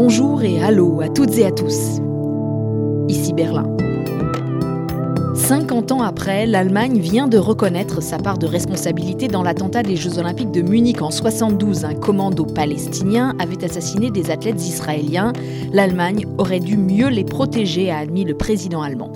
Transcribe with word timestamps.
Bonjour 0.00 0.44
et 0.44 0.62
allô 0.62 1.00
à 1.00 1.08
toutes 1.08 1.36
et 1.38 1.44
à 1.44 1.50
tous. 1.50 1.98
Ici 3.08 3.32
Berlin. 3.32 3.66
50 5.34 5.90
ans 5.90 6.02
après, 6.02 6.46
l'Allemagne 6.46 7.00
vient 7.00 7.26
de 7.26 7.36
reconnaître 7.36 8.00
sa 8.00 8.18
part 8.18 8.38
de 8.38 8.46
responsabilité 8.46 9.26
dans 9.26 9.42
l'attentat 9.42 9.82
des 9.82 9.96
Jeux 9.96 10.20
Olympiques 10.20 10.52
de 10.52 10.62
Munich 10.62 11.02
en 11.02 11.10
72. 11.10 11.84
Un 11.84 11.94
commando 11.94 12.44
palestinien 12.44 13.34
avait 13.40 13.64
assassiné 13.64 14.12
des 14.12 14.30
athlètes 14.30 14.64
israéliens. 14.64 15.32
L'Allemagne 15.72 16.26
aurait 16.38 16.60
dû 16.60 16.76
mieux 16.76 17.08
les 17.08 17.24
protéger, 17.24 17.90
a 17.90 17.98
admis 17.98 18.24
le 18.24 18.36
président 18.36 18.82
allemand. 18.82 19.10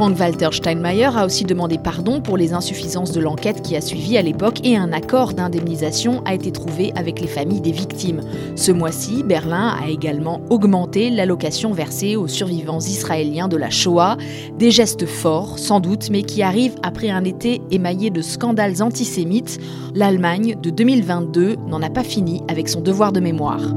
Frank-Walter 0.00 0.48
Steinmeier 0.52 1.10
a 1.14 1.26
aussi 1.26 1.44
demandé 1.44 1.76
pardon 1.76 2.22
pour 2.22 2.38
les 2.38 2.54
insuffisances 2.54 3.12
de 3.12 3.20
l'enquête 3.20 3.60
qui 3.60 3.76
a 3.76 3.82
suivi 3.82 4.16
à 4.16 4.22
l'époque 4.22 4.60
et 4.64 4.74
un 4.74 4.94
accord 4.94 5.34
d'indemnisation 5.34 6.22
a 6.24 6.32
été 6.32 6.52
trouvé 6.52 6.90
avec 6.96 7.20
les 7.20 7.26
familles 7.26 7.60
des 7.60 7.70
victimes. 7.70 8.22
Ce 8.56 8.72
mois-ci, 8.72 9.22
Berlin 9.22 9.76
a 9.78 9.90
également 9.90 10.40
augmenté 10.48 11.10
l'allocation 11.10 11.72
versée 11.72 12.16
aux 12.16 12.28
survivants 12.28 12.80
israéliens 12.80 13.46
de 13.46 13.58
la 13.58 13.68
Shoah. 13.68 14.16
Des 14.58 14.70
gestes 14.70 15.04
forts, 15.04 15.58
sans 15.58 15.80
doute, 15.80 16.08
mais 16.08 16.22
qui 16.22 16.42
arrivent 16.42 16.76
après 16.82 17.10
un 17.10 17.24
été 17.24 17.60
émaillé 17.70 18.08
de 18.08 18.22
scandales 18.22 18.82
antisémites. 18.82 19.60
L'Allemagne 19.94 20.56
de 20.62 20.70
2022 20.70 21.56
n'en 21.68 21.82
a 21.82 21.90
pas 21.90 22.04
fini 22.04 22.40
avec 22.48 22.70
son 22.70 22.80
devoir 22.80 23.12
de 23.12 23.20
mémoire. 23.20 23.74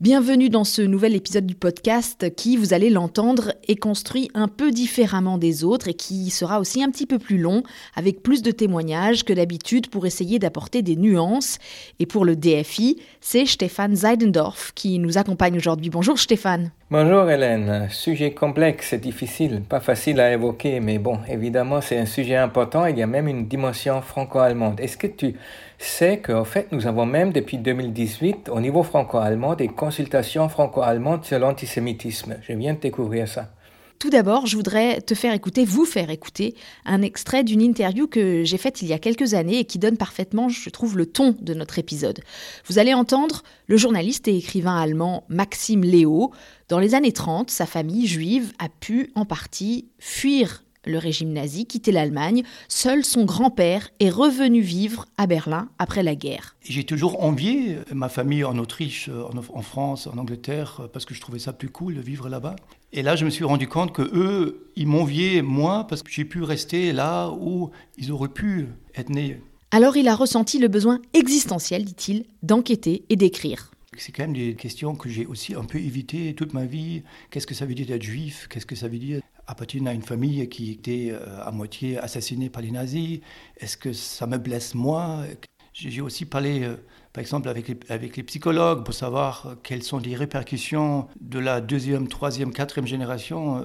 Bienvenue 0.00 0.48
dans 0.48 0.62
ce 0.62 0.80
nouvel 0.80 1.16
épisode 1.16 1.44
du 1.44 1.56
podcast 1.56 2.32
qui, 2.36 2.56
vous 2.56 2.72
allez 2.72 2.88
l'entendre, 2.88 3.54
est 3.66 3.74
construit 3.74 4.30
un 4.32 4.46
peu 4.46 4.70
différemment 4.70 5.38
des 5.38 5.64
autres 5.64 5.88
et 5.88 5.94
qui 5.94 6.30
sera 6.30 6.60
aussi 6.60 6.84
un 6.84 6.90
petit 6.92 7.04
peu 7.04 7.18
plus 7.18 7.36
long, 7.36 7.64
avec 7.96 8.22
plus 8.22 8.42
de 8.42 8.52
témoignages 8.52 9.24
que 9.24 9.32
d'habitude 9.32 9.90
pour 9.90 10.06
essayer 10.06 10.38
d'apporter 10.38 10.82
des 10.82 10.94
nuances. 10.94 11.58
Et 11.98 12.06
pour 12.06 12.24
le 12.24 12.36
DFI, 12.36 13.02
c'est 13.20 13.44
Stéphane 13.44 13.96
Seidendorf 13.96 14.70
qui 14.76 15.00
nous 15.00 15.18
accompagne 15.18 15.56
aujourd'hui. 15.56 15.90
Bonjour 15.90 16.16
Stéphane. 16.16 16.70
Bonjour 16.92 17.28
Hélène. 17.28 17.88
Sujet 17.90 18.30
complexe 18.30 18.92
et 18.92 18.98
difficile, 18.98 19.62
pas 19.68 19.80
facile 19.80 20.20
à 20.20 20.32
évoquer, 20.32 20.78
mais 20.78 20.98
bon, 20.98 21.18
évidemment 21.28 21.80
c'est 21.80 21.98
un 21.98 22.06
sujet 22.06 22.36
important. 22.36 22.86
Il 22.86 22.96
y 22.96 23.02
a 23.02 23.08
même 23.08 23.26
une 23.26 23.48
dimension 23.48 24.00
franco-allemande. 24.00 24.78
Est-ce 24.78 24.96
que 24.96 25.08
tu 25.08 25.34
c'est 25.78 26.18
qu'en 26.18 26.44
fait, 26.44 26.72
nous 26.72 26.86
avons 26.86 27.06
même 27.06 27.32
depuis 27.32 27.56
2018, 27.56 28.48
au 28.48 28.60
niveau 28.60 28.82
franco-allemand, 28.82 29.54
des 29.54 29.68
consultations 29.68 30.48
franco-allemandes 30.48 31.24
sur 31.24 31.38
l'antisémitisme. 31.38 32.36
Je 32.42 32.52
viens 32.52 32.74
de 32.74 32.80
découvrir 32.80 33.28
ça. 33.28 33.50
Tout 33.98 34.10
d'abord, 34.10 34.46
je 34.46 34.56
voudrais 34.56 35.00
te 35.00 35.14
faire 35.14 35.34
écouter, 35.34 35.64
vous 35.64 35.84
faire 35.84 36.08
écouter, 36.10 36.54
un 36.84 37.02
extrait 37.02 37.42
d'une 37.42 37.60
interview 37.60 38.06
que 38.06 38.44
j'ai 38.44 38.58
faite 38.58 38.80
il 38.80 38.86
y 38.86 38.92
a 38.92 38.98
quelques 39.00 39.34
années 39.34 39.58
et 39.58 39.64
qui 39.64 39.80
donne 39.80 39.96
parfaitement, 39.96 40.48
je 40.48 40.70
trouve, 40.70 40.96
le 40.96 41.06
ton 41.06 41.34
de 41.40 41.52
notre 41.52 41.80
épisode. 41.80 42.20
Vous 42.66 42.78
allez 42.78 42.94
entendre 42.94 43.42
le 43.66 43.76
journaliste 43.76 44.28
et 44.28 44.36
écrivain 44.36 44.76
allemand 44.76 45.24
Maxime 45.28 45.82
Léo. 45.82 46.30
Dans 46.68 46.78
les 46.78 46.94
années 46.94 47.12
30, 47.12 47.50
sa 47.50 47.66
famille 47.66 48.06
juive 48.06 48.52
a 48.60 48.68
pu 48.68 49.10
en 49.16 49.24
partie 49.24 49.88
fuir 49.98 50.62
le 50.84 50.98
régime 50.98 51.32
nazi, 51.32 51.66
quittait 51.66 51.92
l'Allemagne. 51.92 52.42
Seul 52.68 53.04
son 53.04 53.24
grand-père 53.24 53.90
est 54.00 54.10
revenu 54.10 54.60
vivre 54.60 55.06
à 55.16 55.26
Berlin 55.26 55.68
après 55.78 56.02
la 56.02 56.14
guerre. 56.14 56.56
J'ai 56.62 56.84
toujours 56.84 57.22
envié 57.22 57.78
ma 57.92 58.08
famille 58.08 58.44
en 58.44 58.58
Autriche, 58.58 59.08
en 59.08 59.62
France, 59.62 60.06
en 60.06 60.18
Angleterre, 60.18 60.88
parce 60.92 61.04
que 61.04 61.14
je 61.14 61.20
trouvais 61.20 61.38
ça 61.38 61.52
plus 61.52 61.68
cool 61.68 61.94
de 61.94 62.00
vivre 62.00 62.28
là-bas. 62.28 62.56
Et 62.92 63.02
là, 63.02 63.16
je 63.16 63.24
me 63.24 63.30
suis 63.30 63.44
rendu 63.44 63.68
compte 63.68 63.92
que 63.92 64.02
eux, 64.02 64.70
ils 64.76 64.86
m'enviaient 64.86 65.42
moi 65.42 65.86
parce 65.86 66.02
que 66.02 66.10
j'ai 66.10 66.24
pu 66.24 66.42
rester 66.42 66.92
là 66.92 67.30
où 67.30 67.70
ils 67.98 68.10
auraient 68.12 68.28
pu 68.28 68.68
être 68.94 69.10
nés. 69.10 69.40
Alors 69.70 69.98
il 69.98 70.08
a 70.08 70.14
ressenti 70.14 70.58
le 70.58 70.68
besoin 70.68 71.00
existentiel, 71.12 71.84
dit-il, 71.84 72.24
d'enquêter 72.42 73.04
et 73.10 73.16
d'écrire. 73.16 73.70
C'est 73.98 74.12
quand 74.12 74.22
même 74.22 74.32
des 74.32 74.54
questions 74.54 74.94
que 74.94 75.10
j'ai 75.10 75.26
aussi 75.26 75.54
un 75.54 75.64
peu 75.64 75.78
évitées 75.78 76.32
toute 76.34 76.54
ma 76.54 76.64
vie. 76.64 77.02
Qu'est-ce 77.30 77.46
que 77.46 77.54
ça 77.54 77.66
veut 77.66 77.74
dire 77.74 77.86
d'être 77.86 78.02
juif? 78.02 78.46
Qu'est-ce 78.48 78.64
que 78.64 78.76
ça 78.76 78.88
veut 78.88 78.98
dire 78.98 79.20
appartenir 79.48 79.90
à 79.90 79.94
une 79.94 80.02
famille 80.02 80.48
qui 80.48 80.70
était 80.70 81.08
euh, 81.10 81.42
à 81.42 81.50
moitié 81.50 81.98
assassinée 81.98 82.50
par 82.50 82.62
les 82.62 82.70
nazis 82.70 83.20
Est-ce 83.56 83.76
que 83.76 83.92
ça 83.92 84.26
me 84.26 84.36
blesse 84.36 84.74
moi 84.74 85.24
J'ai 85.72 86.00
aussi 86.02 86.26
parlé, 86.26 86.62
euh, 86.62 86.76
par 87.12 87.22
exemple, 87.22 87.48
avec 87.48 87.68
les, 88.16 88.22
psychologues 88.22 88.84
pour 88.84 88.94
savoir 88.94 89.46
euh, 89.46 89.54
quelles 89.62 89.82
sont 89.82 89.98
les 89.98 90.14
répercussions 90.14 91.08
de 91.20 91.38
la 91.38 91.60
deuxième, 91.60 92.08
troisième, 92.08 92.52
quatrième 92.52 92.86
génération 92.86 93.64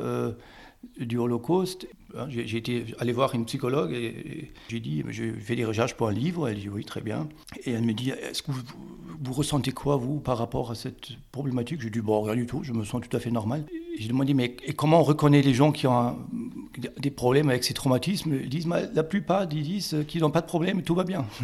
du 0.99 1.17
Holocauste. 1.17 1.87
Hein, 2.15 2.27
j'ai 2.29 2.57
été 2.57 2.85
allé 2.99 3.13
voir 3.13 3.33
une 3.35 3.45
psychologue 3.45 3.93
et 3.93 4.51
j'ai 4.67 4.79
dit 4.79 5.03
je 5.09 5.31
fais 5.33 5.55
des 5.55 5.65
recherches 5.65 5.95
pour 5.95 6.07
un 6.07 6.13
livre. 6.13 6.47
Elle 6.47 6.59
dit 6.59 6.69
oui, 6.69 6.85
très 6.85 7.01
bien. 7.01 7.27
Et 7.65 7.71
elle 7.71 7.83
me 7.83 7.93
dit 7.93 8.11
est-ce 8.11 8.41
que 8.41 8.51
vous, 8.51 8.61
vous, 9.23 9.33
ressentez 9.33 9.71
quoi, 9.71 9.97
vous, 9.97 10.19
par 10.19 10.37
rapport 10.37 10.71
à 10.71 10.75
cette 10.75 11.17
problématique? 11.31 11.81
J'ai 11.81 11.89
dit 11.89 12.01
bon, 12.01 12.21
rien 12.21 12.35
du 12.35 12.45
tout, 12.45 12.63
je 12.63 12.73
me 12.73 12.83
sens 12.85 13.01
tout 13.01 13.15
à 13.15 13.19
fait 13.19 13.31
normal. 13.31 13.65
J'ai 13.97 14.07
demandé 14.07 14.33
mais 14.33 14.55
comment 14.75 14.99
on 14.99 15.03
reconnaît 15.03 15.41
les 15.41 15.53
gens 15.53 15.71
qui 15.71 15.87
ont 15.87 16.17
des 16.97 17.11
problèmes 17.11 17.49
avec 17.49 17.63
ces 17.63 17.73
traumatismes? 17.73 18.35
Ils 18.41 18.49
disent 18.49 18.67
la 18.67 19.03
plupart 19.03 19.47
disent 19.47 19.97
qu'ils 20.07 20.21
n'ont 20.21 20.31
pas 20.31 20.41
de 20.41 20.47
problème, 20.47 20.81
tout 20.81 20.95
va 20.95 21.03
bien. 21.03 21.25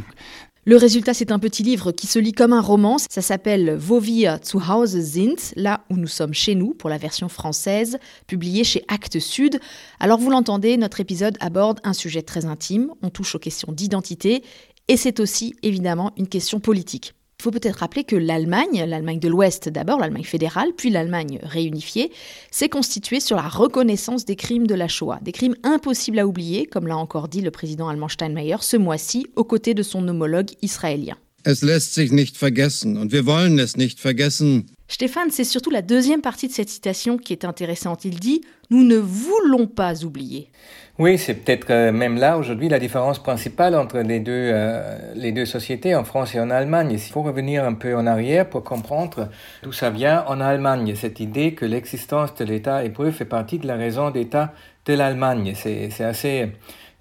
Le 0.66 0.76
résultat, 0.76 1.14
c'est 1.14 1.32
un 1.32 1.40
petit 1.40 1.64
livre 1.64 1.92
qui 1.92 2.06
se 2.06 2.20
lit 2.20 2.34
comme 2.34 2.54
un 2.54 2.62
roman. 2.62 2.98
Ça 3.10 3.22
s'appelle 3.22 3.80
Wo 3.80 4.00
wir 4.00 4.40
zu 4.44 4.58
Hause 4.58 5.00
sind, 5.00 5.38
là 5.56 5.84
où 5.90 5.96
nous 5.96 6.06
sommes 6.08 6.34
chez 6.34 6.54
nous, 6.54 6.74
pour 6.74 6.90
la 6.90 6.98
version 6.98 7.30
française, 7.30 7.98
publié 8.28 8.64
chez 8.64 8.84
Actes 8.88 9.20
Sud. 9.20 9.60
Alors 10.00 10.20
vous 10.20 10.30
l'entendez, 10.30 10.78
notre 10.78 11.00
épisode 11.00 11.38
aborde 11.40 11.80
un 11.84 11.94
sujet 11.94 12.22
très 12.22 12.46
intime. 12.46 12.92
On 13.02 13.10
touche 13.10 13.34
aux 13.36 13.40
questions 13.40 13.72
d'identité 13.72 14.44
et 14.90 14.98
c'est 14.98 15.20
aussi 15.20 15.56
évidemment 15.64 16.12
une 16.18 16.28
question 16.28 16.60
politique. 16.60 17.14
Il 17.40 17.44
faut 17.44 17.52
peut-être 17.52 17.78
rappeler 17.78 18.04
que 18.04 18.18
l'Allemagne, 18.18 18.84
l'Allemagne 18.86 19.20
de 19.20 19.30
l'Ouest 19.30 19.70
d'abord, 19.70 19.98
l'Allemagne 19.98 20.26
fédérale, 20.26 20.74
puis 20.76 20.90
l'Allemagne 20.90 21.40
réunifiée, 21.42 22.12
s'est 22.52 22.68
constituée 22.68 23.22
sur 23.22 23.38
la 23.38 23.48
reconnaissance 23.48 24.26
des 24.26 24.36
crimes 24.36 24.68
de 24.68 24.76
la 24.76 24.90
Shoah, 24.90 25.20
des 25.22 25.32
crimes 25.32 25.56
impossibles 25.64 26.20
à 26.20 26.28
oublier, 26.28 26.66
comme 26.66 26.88
l'a 26.88 26.98
encore 26.98 27.30
dit 27.30 27.40
le 27.40 27.50
président 27.50 27.88
allemand 27.88 28.10
Steinmeier 28.10 28.58
ce 28.60 28.76
mois-ci, 28.76 29.28
aux 29.38 29.46
côtés 29.46 29.74
de 29.74 29.84
son 29.84 30.06
homologue 30.10 30.50
israélien. 30.62 31.16
Es 31.50 31.64
lässt 31.64 31.96
sich 31.96 32.12
nicht 32.12 32.38
vergessen 32.38 32.96
und 32.96 33.12
wir 33.12 33.26
wollen 33.26 33.58
es 33.58 33.76
nicht 33.76 34.00
vergessen. 34.00 34.68
Stéphane, 34.88 35.32
c'est 35.32 35.44
surtout 35.44 35.72
la 35.72 35.82
deuxième 35.82 36.22
partie 36.22 36.48
de 36.48 36.54
cette 36.54 36.70
citation 36.70 37.18
qui 37.18 37.34
est 37.34 37.44
intéressante. 37.44 38.06
Il 38.06 38.20
dit 38.20 38.42
Nous 38.70 38.84
ne 38.84 38.98
voulons 38.98 39.66
pas 39.66 40.04
oublier. 40.04 40.52
Oui, 41.00 41.18
c'est 41.18 41.34
peut-être 41.34 41.72
euh, 41.72 41.92
même 41.92 42.18
là 42.18 42.38
aujourd'hui 42.38 42.70
la 42.70 42.78
différence 42.78 43.18
principale 43.18 43.74
entre 43.74 43.98
les 43.98 44.20
deux, 44.20 44.32
euh, 44.54 45.12
les 45.16 45.32
deux 45.32 45.46
sociétés, 45.46 45.96
en 45.96 46.04
France 46.04 46.36
et 46.36 46.40
en 46.40 46.52
Allemagne. 46.52 46.92
Il 46.92 47.00
faut 47.00 47.24
revenir 47.24 47.66
un 47.66 47.74
peu 47.74 47.96
en 47.96 48.06
arrière 48.06 48.48
pour 48.48 48.64
comprendre 48.64 49.30
d'où 49.64 49.72
ça 49.72 49.90
vient 49.90 50.26
en 50.28 50.42
Allemagne, 50.42 50.94
cette 50.94 51.20
idée 51.20 51.56
que 51.56 51.66
l'existence 51.66 52.36
de 52.36 52.46
l'État 52.46 52.84
hébreu 52.84 53.10
fait 53.10 53.26
partie 53.26 53.58
de 53.58 53.66
la 53.66 53.76
raison 53.76 54.12
d'État 54.12 54.54
de 54.86 54.94
l'Allemagne. 54.94 55.54
C'est 55.56 56.04
assez 56.04 56.52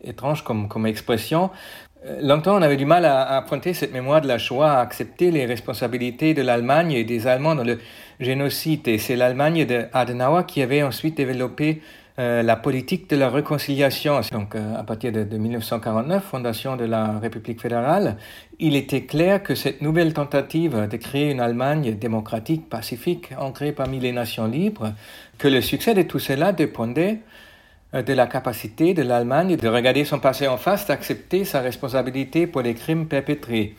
étrange 0.03 0.42
comme, 0.42 0.69
comme 0.69 0.87
expression. 0.87 1.50
Euh, 2.06 2.20
longtemps, 2.22 2.56
on 2.56 2.62
avait 2.62 2.76
du 2.76 2.86
mal 2.86 3.04
à, 3.04 3.38
affronter 3.38 3.75
cette 3.75 3.92
mémoire 3.92 4.20
de 4.20 4.28
la 4.28 4.38
Shoah, 4.38 4.72
à 4.72 4.81
accepter 4.81 5.31
les 5.31 5.47
responsabilités 5.47 6.34
de 6.34 6.42
l'Allemagne 6.42 6.92
et 6.92 7.04
des 7.04 7.26
Allemands 7.26 7.54
dans 7.54 7.64
le 7.64 7.78
génocide. 8.20 8.86
Et 8.86 8.98
c'est 8.98 9.16
l'Allemagne 9.16 9.66
de 9.66 9.86
Adenauer 9.92 10.44
qui 10.47 10.62
avait 10.62 10.82
ensuite 10.82 11.16
développé 11.16 11.82
euh, 12.20 12.42
la 12.42 12.54
politique 12.56 13.10
de 13.10 13.16
la 13.16 13.28
réconciliation. 13.31 14.20
Donc, 14.32 14.54
euh, 14.54 14.76
à 14.76 14.84
partir 14.84 15.10
de, 15.10 15.25
de, 15.25 15.38
1949, 15.38 16.25
fondation 16.25 16.76
de 16.76 16.84
la 16.84 17.19
République 17.19 17.60
fédérale, 17.60 18.16
il 18.60 18.76
était 18.76 19.03
clair 19.03 19.42
que 19.42 19.56
cette 19.56 19.82
nouvelle 19.82 20.12
tentative 20.12 20.88
de 20.88 20.97
créer 20.97 21.31
une 21.32 21.41
Allemagne 21.41 21.94
démocratique, 21.94 22.69
pacifique, 22.69 23.31
ancrée 23.38 23.72
parmi 23.72 23.98
les 23.98 24.12
nations 24.12 24.47
libres, 24.47 24.92
que 25.37 25.48
le 25.48 25.60
succès 25.60 25.94
de 25.94 26.03
tout 26.03 26.19
cela 26.20 26.53
dépendait 26.53 27.19
de 27.93 28.12
la 28.12 28.26
capacité 28.26 28.93
de 28.93 29.03
l'Allemagne 29.03 29.56
de 29.56 29.69
regarder 29.69 30.04
son 30.04 30.19
passé 30.19 30.47
en 30.47 30.59
face, 30.59 30.87
d'accepter 30.87 31.44
sa 31.44 31.61
responsabilité 31.61 32.46
pour 32.46 32.61
les 32.61 32.75
crimes 32.75 33.06
perpétrés. 33.06 33.75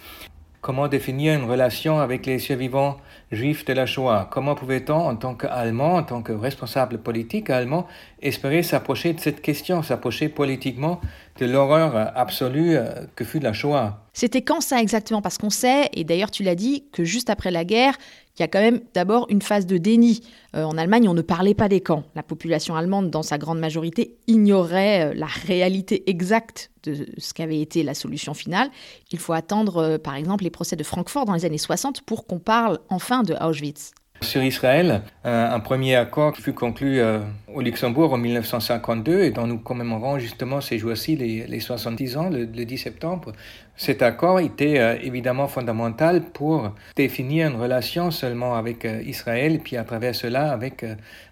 Comment 0.61 0.89
définir 0.89 1.39
une 1.39 1.49
relation 1.49 1.99
avec 1.99 2.25
les 2.25 2.37
survivants 2.37 2.97
juifs 3.31 3.63
de 3.63 3.71
la 3.71 3.85
Shoah? 3.85 4.27
Comment 4.29 4.55
pouvait-on, 4.55 4.95
en 4.95 5.15
tant 5.15 5.33
qu'Allemand, 5.33 5.95
en 5.95 6.03
tant 6.03 6.21
que 6.21 6.33
responsable 6.33 6.97
politique 6.97 7.49
allemand, 7.49 7.87
espérer 8.21 8.61
s'approcher 8.61 9.13
de 9.13 9.21
cette 9.21 9.41
question, 9.41 9.83
s'approcher 9.83 10.27
politiquement 10.27 10.99
de 11.39 11.51
l'horreur 11.51 12.11
absolue 12.15 12.75
euh, 12.75 13.05
que 13.15 13.23
fut 13.23 13.39
la 13.39 13.53
Shoah 13.53 14.05
C'était 14.13 14.41
quand 14.41 14.61
ça 14.61 14.81
exactement? 14.81 15.21
Parce 15.21 15.37
qu'on 15.37 15.49
sait, 15.49 15.89
et 15.93 16.03
d'ailleurs 16.03 16.31
tu 16.31 16.43
l'as 16.43 16.55
dit, 16.55 16.85
que 16.91 17.03
juste 17.03 17.29
après 17.29 17.51
la 17.51 17.65
guerre, 17.65 17.95
il 18.39 18.43
y 18.43 18.45
a 18.45 18.47
quand 18.47 18.61
même 18.61 18.79
d'abord 18.93 19.27
une 19.29 19.41
phase 19.41 19.65
de 19.65 19.77
déni. 19.77 20.21
Euh, 20.55 20.63
en 20.63 20.77
Allemagne, 20.77 21.09
on 21.09 21.13
ne 21.13 21.21
parlait 21.21 21.53
pas 21.53 21.67
des 21.67 21.81
camps. 21.81 22.03
La 22.15 22.23
population 22.23 22.75
allemande, 22.75 23.09
dans 23.09 23.21
sa 23.21 23.37
grande 23.37 23.59
majorité, 23.59 24.15
ignorait 24.27 25.09
euh, 25.09 25.13
la 25.13 25.25
réalité 25.25 26.09
exacte 26.09 26.71
de 26.83 27.05
ce 27.17 27.33
qu'avait 27.33 27.59
été 27.59 27.83
la 27.83 27.93
solution 27.93 28.33
finale. 28.33 28.69
Il 29.11 29.19
faut 29.19 29.33
attendre, 29.33 29.77
euh, 29.77 29.97
par 29.97 30.15
exemple, 30.15 30.45
les 30.45 30.49
procès 30.49 30.77
de 30.77 30.83
Francfort 30.83 31.25
dans 31.25 31.33
les 31.33 31.43
années 31.43 31.57
60 31.57 32.01
pour 32.03 32.25
qu'on 32.25 32.39
parle 32.39 32.79
enfin 32.87 33.23
de 33.23 33.33
Auschwitz. 33.33 33.91
Sur 34.21 34.43
Israël. 34.43 35.01
Euh, 35.25 35.49
un 35.49 35.59
premier 35.59 35.95
accord 35.95 36.35
fut 36.35 36.53
conclu 36.53 36.99
euh, 36.99 37.19
au 37.53 37.61
Luxembourg 37.61 38.13
en 38.13 38.17
1952 38.17 39.21
et 39.21 39.31
dont 39.31 39.47
nous 39.47 39.57
commémorons 39.57 40.19
justement 40.19 40.61
ces 40.61 40.77
jours-ci 40.77 41.15
les, 41.15 41.59
70 41.59 42.17
ans, 42.17 42.29
le, 42.29 42.45
10 42.45 42.77
septembre. 42.77 43.31
Cet 43.75 44.01
accord 44.01 44.39
était 44.39 44.79
euh, 44.79 44.97
évidemment 45.01 45.47
fondamental 45.47 46.21
pour 46.21 46.73
définir 46.95 47.49
une 47.49 47.55
relation 47.55 48.11
seulement 48.11 48.55
avec 48.55 48.87
Israël 49.05 49.59
puis 49.63 49.77
à 49.77 49.83
travers 49.83 50.15
cela 50.15 50.51
avec 50.51 50.85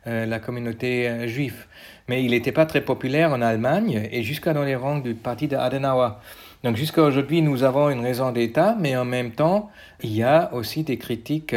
la 0.06 0.40
communauté 0.40 1.28
juive. 1.28 1.66
Mais 2.08 2.24
il 2.24 2.32
n'était 2.32 2.54
pas 2.54 2.66
très 2.66 2.82
populaire 2.82 3.32
en 3.32 3.42
Allemagne 3.42 4.08
et 4.12 4.24
jusqu'à 4.24 4.54
dans 4.54 4.64
les 4.64 4.76
rangs 4.76 5.00
du 5.00 5.14
parti 5.14 5.48
d'Adenauer. 5.48 6.12
Donc 6.64 6.78
jusqu'à 6.78 7.04
aujourd'hui, 7.04 7.42
nous 7.42 7.64
avons 7.64 7.90
une 7.90 8.00
raison 8.00 8.32
d'État, 8.32 8.78
mais 8.80 8.96
en 8.96 9.06
même 9.06 9.32
temps, 9.32 9.70
il 10.02 10.16
y 10.16 10.24
a 10.24 10.54
aussi 10.54 10.84
des 10.84 10.98
critiques 10.98 11.54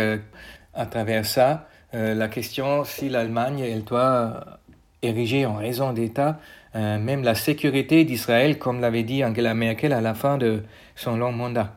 à 0.75 0.87
travers 0.87 1.27
ça 1.27 1.69
euh, 1.95 2.15
la 2.15 2.29
question 2.29 2.85
si 2.85 3.09
l'Allemagne 3.09 3.61
elle 3.61 3.85
doit 3.85 4.59
ériger 5.03 5.47
en 5.47 5.57
raison 5.57 5.93
d'État 5.93 6.39
euh, 6.77 6.99
même 6.99 7.25
la 7.25 7.35
sécurité 7.35 8.05
d'Israël, 8.05 8.59
comme 8.59 8.81
l'avait 8.81 9.03
dit 9.03 9.25
Angela 9.25 9.55
Merkel 9.55 9.93
à 9.93 10.01
la 10.01 10.15
fin 10.15 10.39
de 10.39 10.63
son 10.95 11.17
long 11.17 11.33
mandat. 11.33 11.77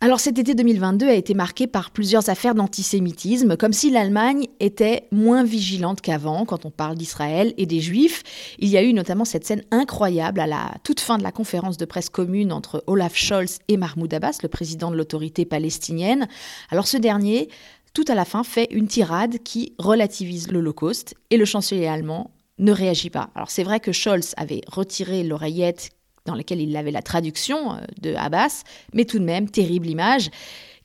Alors 0.00 0.20
cet 0.20 0.38
été 0.38 0.54
2022 0.54 1.08
a 1.08 1.14
été 1.14 1.32
marqué 1.32 1.66
par 1.66 1.90
plusieurs 1.90 2.28
affaires 2.28 2.54
d'antisémitisme, 2.54 3.56
comme 3.56 3.72
si 3.72 3.90
l'Allemagne 3.90 4.48
était 4.60 5.04
moins 5.12 5.44
vigilante 5.44 6.02
qu'avant 6.02 6.44
quand 6.44 6.66
on 6.66 6.70
parle 6.70 6.96
d'Israël 6.96 7.54
et 7.56 7.64
des 7.64 7.80
Juifs. 7.80 8.22
Il 8.58 8.68
y 8.68 8.76
a 8.76 8.82
eu 8.82 8.92
notamment 8.92 9.24
cette 9.24 9.46
scène 9.46 9.62
incroyable 9.70 10.40
à 10.40 10.46
la 10.46 10.72
toute 10.82 11.00
fin 11.00 11.16
de 11.16 11.22
la 11.22 11.32
conférence 11.32 11.78
de 11.78 11.86
presse 11.86 12.10
commune 12.10 12.52
entre 12.52 12.84
Olaf 12.86 13.16
Scholz 13.16 13.60
et 13.68 13.78
Mahmoud 13.78 14.12
Abbas, 14.12 14.40
le 14.42 14.48
président 14.50 14.90
de 14.90 14.96
l'autorité 14.96 15.46
palestinienne. 15.46 16.28
Alors 16.70 16.86
ce 16.86 16.98
dernier 16.98 17.48
tout 17.94 18.04
à 18.08 18.14
la 18.14 18.24
fin 18.24 18.44
fait 18.44 18.68
une 18.70 18.88
tirade 18.88 19.38
qui 19.44 19.72
relativise 19.78 20.50
l'Holocauste 20.50 21.14
et 21.30 21.36
le 21.36 21.44
chancelier 21.44 21.86
allemand 21.86 22.32
ne 22.58 22.72
réagit 22.72 23.10
pas. 23.10 23.30
Alors 23.34 23.50
c'est 23.50 23.62
vrai 23.62 23.80
que 23.80 23.92
Scholz 23.92 24.34
avait 24.36 24.60
retiré 24.66 25.22
l'oreillette 25.22 25.90
dans 26.26 26.34
laquelle 26.34 26.60
il 26.60 26.76
avait 26.76 26.90
la 26.90 27.02
traduction 27.02 27.74
euh, 27.74 27.78
de 28.00 28.14
Abbas, 28.14 28.62
mais 28.92 29.04
tout 29.04 29.18
de 29.18 29.24
même, 29.24 29.48
terrible 29.48 29.88
image 29.88 30.30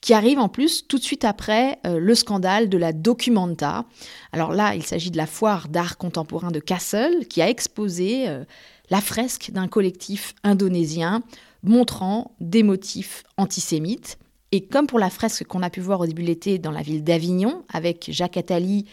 qui 0.02 0.14
arrive 0.14 0.40
en 0.40 0.48
plus 0.48 0.88
tout 0.88 0.98
de 0.98 1.04
suite 1.04 1.26
après 1.26 1.78
euh, 1.86 2.00
le 2.00 2.16
scandale 2.16 2.70
de 2.70 2.78
la 2.78 2.94
Documenta. 2.94 3.86
Alors 4.32 4.54
là, 4.54 4.76
il 4.76 4.84
s'agit 4.84 5.12
de 5.12 5.18
la 5.18 5.26
foire 5.26 5.68
d'art 5.68 5.98
contemporain 5.98 6.52
de 6.52 6.60
Kassel 6.60 7.28
qui 7.28 7.42
a 7.42 7.50
exposé 7.50 8.30
euh, 8.30 8.46
la 8.90 9.02
fresque 9.02 9.52
d'un 9.52 9.68
collectif 9.68 10.36
indonésien 10.44 11.22
montrant 11.64 12.32
des 12.40 12.64
motifs 12.64 13.24
antisémites. 13.38 14.18
Et 14.52 14.66
comme 14.66 14.88
pour 14.88 14.98
la 14.98 15.12
fresque 15.12 15.44
qu'on 15.44 15.62
a 15.62 15.70
pu 15.70 15.80
voir 15.80 16.00
au 16.00 16.08
début 16.08 16.24
de 16.24 16.28
l'été 16.28 16.58
dans 16.58 16.72
la 16.72 16.82
ville 16.82 17.04
d'Avignon, 17.04 17.64
avec 17.72 18.10
Jacques 18.12 18.38
Attali 18.38 18.86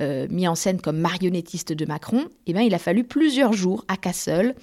euh, 0.00 0.26
mis 0.30 0.48
en 0.48 0.54
scène 0.54 0.80
comme 0.80 0.98
marionnettiste 0.98 1.74
de 1.74 1.84
Macron, 1.84 2.28
eh 2.46 2.54
bien, 2.54 2.62
il 2.62 2.72
a 2.72 2.78
fallu 2.78 3.04
plusieurs 3.04 3.52
jours 3.52 3.84
à 3.88 3.98
Kassel 3.98 4.54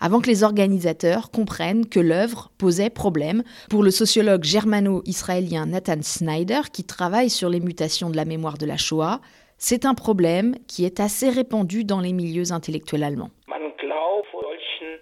avant 0.00 0.20
que 0.20 0.28
les 0.28 0.44
organisateurs 0.44 1.30
comprennent 1.30 1.86
que 1.86 2.00
l'œuvre 2.00 2.50
posait 2.56 2.88
problème. 2.88 3.42
Pour 3.68 3.82
le 3.82 3.90
sociologue 3.90 4.44
germano-israélien 4.44 5.66
Nathan 5.66 6.00
Snyder, 6.00 6.62
qui 6.72 6.84
travaille 6.84 7.28
sur 7.28 7.50
les 7.50 7.60
mutations 7.60 8.08
de 8.08 8.16
la 8.16 8.24
mémoire 8.24 8.56
de 8.56 8.64
la 8.64 8.78
Shoah, 8.78 9.20
c'est 9.58 9.84
un 9.84 9.94
problème 9.94 10.54
qui 10.68 10.84
est 10.84 11.00
assez 11.00 11.28
répandu 11.28 11.84
dans 11.84 12.00
les 12.00 12.12
milieux 12.12 12.52
intellectuels 12.52 13.02
allemands. 13.02 13.30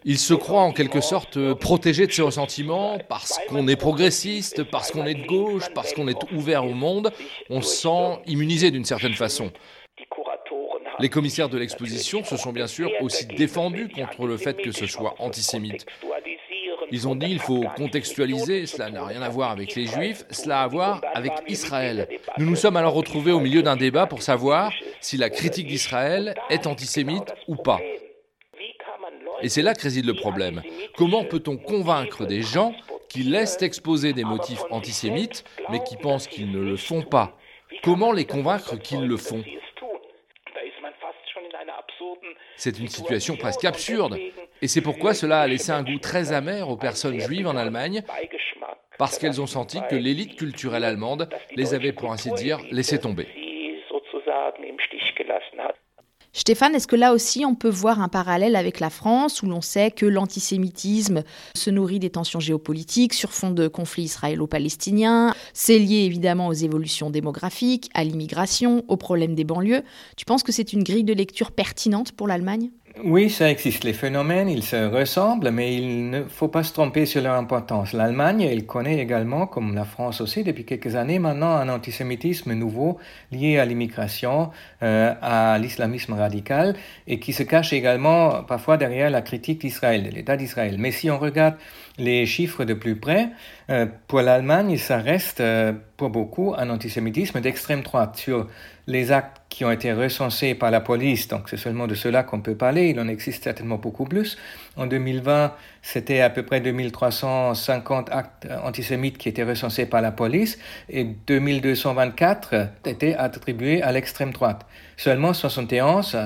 Il 0.08 0.18
se 0.18 0.34
croit 0.34 0.62
en 0.62 0.70
quelque 0.70 1.00
sorte 1.00 1.54
protégé 1.54 2.06
de 2.06 2.12
ses 2.12 2.22
ressentiments 2.22 2.96
parce 3.08 3.40
qu'on 3.48 3.66
est 3.66 3.74
progressiste, 3.74 4.62
parce 4.62 4.92
qu'on 4.92 5.04
est 5.04 5.14
de 5.14 5.26
gauche, 5.26 5.64
parce 5.74 5.94
qu'on 5.94 6.06
est 6.06 6.30
ouvert 6.30 6.64
au 6.64 6.74
monde. 6.74 7.10
On 7.50 7.60
se 7.60 7.82
sent 7.82 8.20
immunisé 8.28 8.70
d'une 8.70 8.84
certaine 8.84 9.14
façon. 9.14 9.50
Les 11.00 11.08
commissaires 11.08 11.48
de 11.48 11.58
l'exposition 11.58 12.22
se 12.22 12.36
sont 12.36 12.52
bien 12.52 12.68
sûr 12.68 12.88
aussi 13.00 13.26
défendus 13.26 13.88
contre 13.88 14.28
le 14.28 14.36
fait 14.36 14.56
que 14.62 14.70
ce 14.70 14.86
soit 14.86 15.16
antisémite. 15.18 15.86
Ils 16.92 17.08
ont 17.08 17.16
dit 17.16 17.26
il 17.28 17.40
faut 17.40 17.64
contextualiser, 17.76 18.66
cela 18.66 18.90
n'a 18.90 19.04
rien 19.04 19.22
à 19.22 19.28
voir 19.28 19.50
avec 19.50 19.74
les 19.74 19.86
juifs, 19.86 20.24
cela 20.30 20.60
a 20.60 20.62
à 20.62 20.68
voir 20.68 21.00
avec 21.14 21.32
Israël. 21.48 22.06
Nous 22.38 22.46
nous 22.46 22.54
sommes 22.54 22.76
alors 22.76 22.94
retrouvés 22.94 23.32
au 23.32 23.40
milieu 23.40 23.64
d'un 23.64 23.76
débat 23.76 24.06
pour 24.06 24.22
savoir 24.22 24.72
si 25.00 25.16
la 25.16 25.30
critique 25.30 25.66
d'Israël 25.66 26.36
est 26.48 26.68
antisémite 26.68 27.34
ou 27.48 27.56
pas. 27.56 27.80
Et 29.42 29.48
c'est 29.48 29.62
là 29.62 29.74
que 29.74 29.82
réside 29.82 30.06
le 30.06 30.14
problème. 30.14 30.62
Comment 30.96 31.24
peut-on 31.24 31.56
convaincre 31.56 32.26
des 32.26 32.42
gens 32.42 32.74
qui 33.08 33.22
laissent 33.22 33.60
exposer 33.62 34.12
des 34.12 34.24
motifs 34.24 34.62
antisémites, 34.70 35.44
mais 35.70 35.82
qui 35.84 35.96
pensent 35.96 36.26
qu'ils 36.26 36.50
ne 36.50 36.60
le 36.60 36.76
font 36.76 37.02
pas 37.02 37.36
Comment 37.82 38.12
les 38.12 38.24
convaincre 38.24 38.76
qu'ils 38.76 39.06
le 39.06 39.16
font 39.16 39.44
C'est 42.56 42.78
une 42.78 42.88
situation 42.88 43.36
presque 43.36 43.64
absurde. 43.64 44.18
Et 44.62 44.68
c'est 44.68 44.80
pourquoi 44.80 45.12
cela 45.14 45.42
a 45.42 45.46
laissé 45.46 45.70
un 45.70 45.82
goût 45.82 45.98
très 45.98 46.32
amer 46.32 46.68
aux 46.68 46.76
personnes 46.76 47.20
juives 47.20 47.46
en 47.46 47.56
Allemagne, 47.56 48.02
parce 48.98 49.18
qu'elles 49.18 49.40
ont 49.40 49.46
senti 49.46 49.78
que 49.90 49.94
l'élite 49.94 50.36
culturelle 50.36 50.84
allemande 50.84 51.28
les 51.54 51.74
avait, 51.74 51.92
pour 51.92 52.12
ainsi 52.12 52.32
dire, 52.32 52.58
laissées 52.70 52.98
tomber. 52.98 53.45
Stéphane, 56.38 56.74
est-ce 56.74 56.86
que 56.86 56.96
là 56.96 57.14
aussi 57.14 57.46
on 57.46 57.54
peut 57.54 57.70
voir 57.70 58.02
un 58.02 58.08
parallèle 58.08 58.56
avec 58.56 58.78
la 58.78 58.90
France 58.90 59.42
où 59.42 59.46
l'on 59.46 59.62
sait 59.62 59.90
que 59.90 60.04
l'antisémitisme 60.04 61.22
se 61.54 61.70
nourrit 61.70 61.98
des 61.98 62.10
tensions 62.10 62.40
géopolitiques 62.40 63.14
sur 63.14 63.32
fond 63.32 63.52
de 63.52 63.68
conflits 63.68 64.02
israélo-palestiniens 64.02 65.34
C'est 65.54 65.78
lié 65.78 66.04
évidemment 66.04 66.48
aux 66.48 66.52
évolutions 66.52 67.08
démographiques, 67.08 67.88
à 67.94 68.04
l'immigration, 68.04 68.84
aux 68.86 68.98
problèmes 68.98 69.34
des 69.34 69.44
banlieues. 69.44 69.80
Tu 70.18 70.26
penses 70.26 70.42
que 70.42 70.52
c'est 70.52 70.74
une 70.74 70.84
grille 70.84 71.04
de 71.04 71.14
lecture 71.14 71.52
pertinente 71.52 72.12
pour 72.12 72.28
l'Allemagne? 72.28 72.68
Oui, 73.04 73.28
ça 73.28 73.50
existe. 73.50 73.84
Les 73.84 73.93
phénomènes, 73.93 74.48
ils 74.48 74.62
se 74.62 74.76
ressemblent, 74.76 75.50
mais 75.50 75.75
il 75.76 76.08
ne 76.08 76.25
faut 76.25 76.48
pas 76.48 76.62
se 76.62 76.72
tromper 76.72 77.04
sur 77.04 77.20
leur 77.20 77.34
importance. 77.34 77.93
L'Allemagne, 77.93 78.40
elle 78.40 78.64
connaît 78.64 78.98
également, 78.98 79.46
comme 79.46 79.75
la 79.75 79.84
France 79.84 80.22
aussi, 80.22 80.44
depuis 80.44 80.64
quelques 80.64 80.96
années 80.96 81.19
maintenant, 81.19 81.56
un 81.56 81.69
antisémitisme 81.69 82.54
nouveau 82.54 82.96
lié 83.32 83.58
à 83.58 83.66
l'immigration, 83.66 84.50
euh, 84.82 85.12
à 85.20 85.58
l'islamisme 85.58 86.14
radical, 86.14 86.75
et 87.06 87.20
qui 87.20 87.34
se 87.34 87.43
cache 87.43 87.75
également 87.75 88.43
parfois 88.44 88.78
derrière 88.78 89.10
la 89.10 89.20
critique 89.20 89.60
d'Israël, 89.60 90.02
de 90.02 90.10
l'État 90.10 90.38
d'Israël. 90.38 90.76
Mais 90.78 90.90
si 90.90 91.10
on 91.10 91.19
regarde 91.19 91.56
les 91.98 92.26
chiffres 92.26 92.64
de 92.64 92.75
plus 92.75 92.96
près, 92.96 93.31
euh, 93.70 93.87
pour 94.06 94.20
l'Allemagne, 94.20 94.76
ça 94.76 94.98
reste 94.98 95.40
euh, 95.40 95.72
pour 95.96 96.10
beaucoup 96.10 96.54
un 96.56 96.70
antisémitisme 96.70 97.40
d'extrême 97.40 97.82
droite 97.82 98.16
sur 98.16 98.46
les 98.87 99.12
actes 99.12 99.40
qui 99.48 99.64
ont 99.64 99.70
été 99.70 99.93
recensés 99.93 100.54
par 100.54 100.70
la 100.70 100.81
police, 100.81 101.28
donc 101.28 101.48
c'est 101.48 101.56
seulement 101.56 101.87
de 101.87 101.94
cela 101.94 102.22
qu'on 102.22 102.40
peut 102.40 102.54
parler, 102.54 102.88
il 102.90 103.00
en 103.00 103.08
existe 103.08 103.44
certainement 103.44 103.78
beaucoup 103.78 104.04
plus. 104.04 104.37
En 104.76 104.87
2020, 104.87 105.52
c'était 105.81 106.20
à 106.20 106.28
peu 106.28 106.43
près 106.43 106.61
2350 106.61 108.11
actes 108.11 108.47
antisémites 108.62 109.16
qui 109.16 109.28
étaient 109.28 109.42
recensés 109.42 109.87
par 109.87 110.02
la 110.02 110.11
police 110.11 110.59
et 110.90 111.04
2224 111.04 112.68
étaient 112.85 113.14
attribués 113.14 113.83
à 113.83 113.92
l'extrême 113.92 114.33
droite. 114.33 114.66
Seulement 114.99 115.33
71 115.33 116.16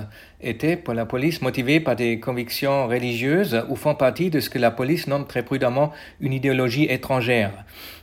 étaient 0.41 0.77
pour 0.77 0.95
la 0.95 1.05
police 1.05 1.43
motivés 1.43 1.81
par 1.81 1.97
des 1.97 2.19
convictions 2.19 2.87
religieuses 2.87 3.65
ou 3.69 3.77
font 3.77 3.95
partie 3.95 4.31
de 4.31 4.41
ce 4.41 4.49
que 4.49 4.59
la 4.59 4.71
police 4.71 5.07
nomme 5.07 5.27
très 5.27 5.43
prudemment 5.43 5.93
une 6.21 6.33
idéologie 6.33 6.85
étrangère. 6.85 7.53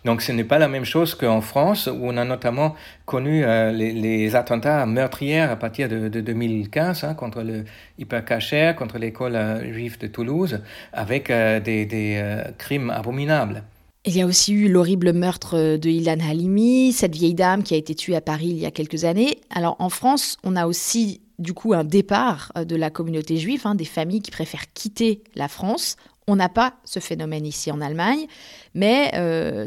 Donc 0.05 0.21
ce 0.21 0.31
n'est 0.31 0.43
pas 0.43 0.59
la 0.59 0.67
même 0.67 0.85
chose 0.85 1.15
qu'en 1.15 1.41
France 1.41 1.87
où 1.87 1.99
on 2.01 2.17
a 2.17 2.25
notamment 2.25 2.75
connu 3.05 3.43
euh, 3.43 3.71
les, 3.71 4.35
attentats 4.35 4.85
meurtriers 4.85 5.41
à 5.41 5.55
partir 5.55 5.89
de, 5.89 6.09
2015 6.09 7.03
hein, 7.03 7.13
contre 7.13 7.41
le 7.41 7.65
hypercacher, 7.97 8.73
contre 8.77 8.97
l'école 8.97 9.35
euh, 9.35 9.73
juive 9.73 9.97
de 9.99 10.07
Toulouse, 10.07 10.61
avec 10.93 11.29
euh, 11.29 11.59
des, 11.59 11.87
euh, 12.21 12.43
crimes 12.57 12.89
abominables. 12.89 13.63
Il 14.05 14.15
y 14.15 14.21
a 14.21 14.25
aussi 14.25 14.53
eu 14.53 14.69
l'horrible 14.69 15.11
meurtre 15.11 15.77
de 15.77 15.89
Ilan 15.89 16.19
Halimi, 16.19 16.93
cette 16.93 17.13
vieille 17.13 17.33
dame 17.33 17.63
qui 17.63 17.73
a 17.73 17.77
été 17.77 17.93
tuée 17.93 18.15
à 18.15 18.21
Paris 18.21 18.47
il 18.47 18.57
y 18.57 18.65
a 18.65 18.71
quelques 18.71 19.03
années. 19.03 19.39
Alors 19.49 19.75
en 19.79 19.89
France, 19.89 20.37
on 20.43 20.55
a 20.55 20.65
aussi 20.65 21.19
du 21.39 21.53
coup 21.53 21.73
un 21.73 21.83
départ 21.83 22.53
de 22.55 22.75
la 22.77 22.89
communauté 22.89 23.35
juive, 23.35 23.63
hein, 23.65 23.75
des 23.75 23.85
familles 23.85 24.21
qui 24.21 24.31
préfèrent 24.31 24.71
quitter 24.73 25.23
la 25.35 25.49
France. 25.49 25.97
On 26.27 26.35
n'a 26.35 26.49
pas 26.49 26.75
ce 26.83 26.99
phénomène 26.99 27.45
ici 27.45 27.71
en 27.71 27.79
Allemagne, 27.79 28.27
mais 28.73 29.11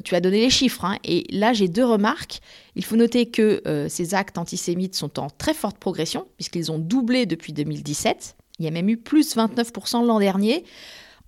tu 0.05 0.15
as 0.15 0.21
donné 0.21 0.41
les 0.41 0.51
chiffres. 0.51 0.85
Hein. 0.85 0.99
et 1.05 1.27
là, 1.31 1.55
j'ai 1.55 1.69
deux 1.69 1.87
remarques. 1.87 2.41
Il 2.77 2.85
faut 2.85 2.97
noter 2.97 3.27
que 3.27 3.63
ces 3.89 4.15
actes 4.15 4.37
antisémites 4.37 4.95
sont 4.95 5.19
en 5.19 5.31
très 5.31 5.55
forte 5.55 5.79
progression, 5.79 6.27
puisqu'ils 6.37 6.71
ont 6.71 6.79
doublé 6.79 7.25
depuis 7.25 7.55
2017. 7.55 8.37
Il 8.59 8.67
y 8.67 8.69
a 8.69 8.71
même 8.71 8.91
eu 8.91 8.99
plus 8.99 9.37
29% 9.37 10.07
l'an 10.07 10.21
dernier 10.21 10.65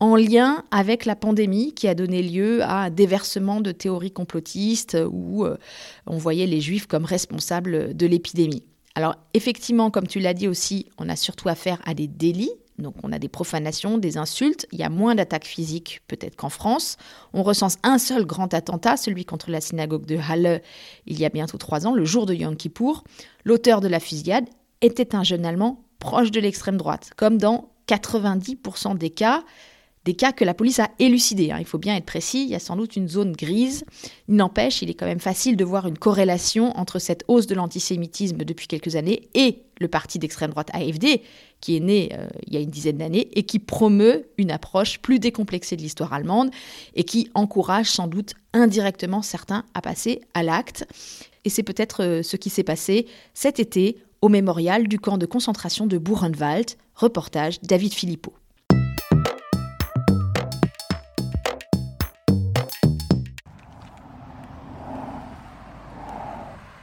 en 0.02 0.16
lien 0.16 0.64
avec 0.72 1.04
la 1.04 1.14
pandémie 1.14 1.74
qui 1.74 1.86
a 1.86 1.94
donné 1.94 2.24
lieu 2.24 2.60
à 2.62 2.84
un 2.84 2.90
déversement 2.90 3.60
de 3.60 3.70
théories 3.70 4.10
complotistes 4.10 4.98
où 5.08 5.44
euh, 5.44 5.56
on 6.08 6.18
voyait 6.18 6.46
les 6.46 6.60
juifs 6.60 6.88
comme 6.88 7.04
responsables 7.04 7.96
de 7.96 8.06
l'épidémie. 8.06 8.64
Alors 8.96 9.14
effectivement, 9.32 9.92
comme 9.92 10.08
tu 10.08 10.18
l'as 10.18 10.34
dit 10.34 10.48
aussi, 10.48 10.86
on 10.98 11.08
a 11.08 11.14
surtout 11.14 11.48
affaire 11.48 11.80
à 11.84 11.94
des 11.94 12.08
délits 12.08 12.50
Donc 12.78 12.94
on 13.02 13.12
a 13.12 13.18
des 13.18 13.28
profanations, 13.28 13.98
des 13.98 14.16
insultes, 14.16 14.66
il 14.72 14.78
y 14.78 14.82
a 14.82 14.88
moins 14.88 15.14
d'attaques 15.14 15.44
physiques 15.44 16.00
peut-être 16.08 16.36
qu'en 16.36 16.48
France. 16.48 16.96
On 17.32 17.42
recense 17.42 17.76
un 17.82 17.98
seul 17.98 18.24
grand 18.24 18.52
attentat, 18.54 18.96
celui 18.96 19.24
contre 19.24 19.50
la 19.50 19.60
synagogue 19.60 20.06
de 20.06 20.16
Halle 20.16 20.62
il 21.06 21.20
y 21.20 21.24
a 21.24 21.28
bientôt 21.28 21.58
trois 21.58 21.86
ans, 21.86 21.94
le 21.94 22.04
jour 22.04 22.26
de 22.26 22.34
Yom 22.34 22.56
Kippour. 22.56 23.04
L'auteur 23.44 23.80
de 23.80 23.88
la 23.88 24.00
fusillade 24.00 24.46
était 24.80 25.14
un 25.14 25.22
jeune 25.22 25.44
Allemand 25.44 25.84
proche 25.98 26.30
de 26.30 26.40
l'extrême 26.40 26.76
droite, 26.76 27.10
comme 27.16 27.38
dans 27.38 27.70
90% 27.88 28.96
des 28.96 29.10
cas 29.10 29.44
des 30.04 30.14
cas 30.14 30.32
que 30.32 30.44
la 30.44 30.54
police 30.54 30.80
a 30.80 30.90
élucidés. 30.98 31.52
Hein. 31.52 31.58
Il 31.60 31.66
faut 31.66 31.78
bien 31.78 31.96
être 31.96 32.04
précis, 32.04 32.42
il 32.42 32.48
y 32.48 32.54
a 32.54 32.58
sans 32.58 32.76
doute 32.76 32.96
une 32.96 33.08
zone 33.08 33.32
grise. 33.32 33.84
Il 34.28 34.36
n'empêche, 34.36 34.82
il 34.82 34.90
est 34.90 34.94
quand 34.94 35.06
même 35.06 35.20
facile 35.20 35.56
de 35.56 35.64
voir 35.64 35.86
une 35.86 35.98
corrélation 35.98 36.76
entre 36.76 36.98
cette 36.98 37.24
hausse 37.28 37.46
de 37.46 37.54
l'antisémitisme 37.54 38.38
depuis 38.38 38.66
quelques 38.66 38.96
années 38.96 39.28
et 39.34 39.62
le 39.80 39.88
parti 39.88 40.18
d'extrême 40.18 40.50
droite 40.50 40.70
AFD, 40.72 41.22
qui 41.60 41.76
est 41.76 41.80
né 41.80 42.10
euh, 42.14 42.28
il 42.46 42.54
y 42.54 42.56
a 42.56 42.60
une 42.60 42.70
dizaine 42.70 42.98
d'années 42.98 43.28
et 43.32 43.44
qui 43.44 43.58
promeut 43.58 44.26
une 44.38 44.50
approche 44.50 44.98
plus 45.00 45.18
décomplexée 45.18 45.76
de 45.76 45.82
l'histoire 45.82 46.12
allemande 46.12 46.50
et 46.94 47.04
qui 47.04 47.30
encourage 47.34 47.86
sans 47.86 48.08
doute 48.08 48.34
indirectement 48.52 49.22
certains 49.22 49.64
à 49.74 49.80
passer 49.80 50.20
à 50.34 50.42
l'acte. 50.42 50.84
Et 51.44 51.48
c'est 51.48 51.62
peut-être 51.62 52.02
euh, 52.02 52.22
ce 52.22 52.36
qui 52.36 52.50
s'est 52.50 52.62
passé 52.64 53.06
cet 53.34 53.60
été 53.60 53.98
au 54.20 54.28
mémorial 54.28 54.88
du 54.88 54.98
camp 54.98 55.18
de 55.18 55.26
concentration 55.26 55.86
de 55.86 55.98
Buchenwald. 55.98 56.70
Reportage 56.94 57.60
David 57.62 57.94
Philippot. 57.94 58.34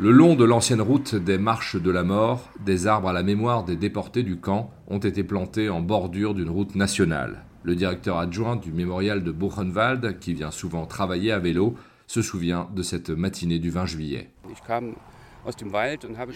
Le 0.02 0.12
long 0.12 0.36
de 0.36 0.46
l'ancienne 0.46 0.80
route 0.80 1.14
des 1.14 1.38
marches 1.38 1.76
de 1.76 1.92
la 1.92 2.06
mort, 2.06 2.50
des 2.66 2.88
arbres 2.88 3.10
à 3.10 3.14
la 3.14 3.22
mémoire 3.22 3.66
des 3.66 3.76
déportés 3.76 4.24
du 4.24 4.38
camp 4.38 4.72
ont 4.88 5.00
été 5.00 5.26
plantés 5.26 5.68
en 5.68 5.82
bordure 5.82 6.34
d'une 6.34 6.50
route 6.50 6.76
nationale. 6.76 7.44
Le 7.64 7.76
directeur 7.76 8.18
adjoint 8.18 8.56
du 8.56 8.72
mémorial 8.72 9.26
de 9.26 9.32
Buchenwald, 9.34 10.20
qui 10.20 10.34
vient 10.34 10.52
souvent 10.52 10.86
travailler 10.86 11.34
à 11.34 11.40
vélo, 11.40 11.76
se 12.08 12.22
souvient 12.22 12.70
de 12.74 12.82
cette 12.82 13.10
matinée 13.10 13.60
du 13.60 13.72
20 13.72 13.88
juillet. 13.88 14.30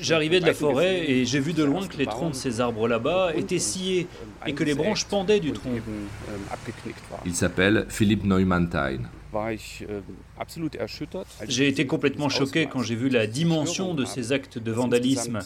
J'arrivais 0.02 0.42
de 0.42 0.46
la 0.46 0.54
forêt 0.54 1.10
et 1.10 1.24
j'ai 1.24 1.40
vu 1.40 1.54
de 1.54 1.64
loin 1.64 1.88
que 1.88 1.96
les 1.96 2.06
troncs 2.06 2.32
de 2.32 2.36
ces 2.36 2.60
arbres 2.60 2.90
là-bas 2.90 3.34
étaient 3.34 3.60
sciés 3.60 4.08
et 4.46 4.52
que 4.52 4.66
les 4.66 4.76
branches 4.76 5.06
pendaient 5.06 5.40
du 5.40 5.54
tronc. 5.54 5.72
Il 7.26 7.34
s'appelle 7.34 7.86
Philippe 7.88 8.26
Neumann-Tein. 8.26 9.04
Äh, 9.34 10.00
j'ai 11.48 11.68
été 11.68 11.86
complètement 11.86 12.30
choqué 12.30 12.68
quand 12.68 12.82
j'ai 12.82 12.96
vu 12.96 13.10
la 13.10 13.28
dimension 13.28 13.94
de 13.94 14.06
ces 14.06 14.32
actes 14.32 14.58
de 14.58 14.72
vandalisme. 14.72 15.40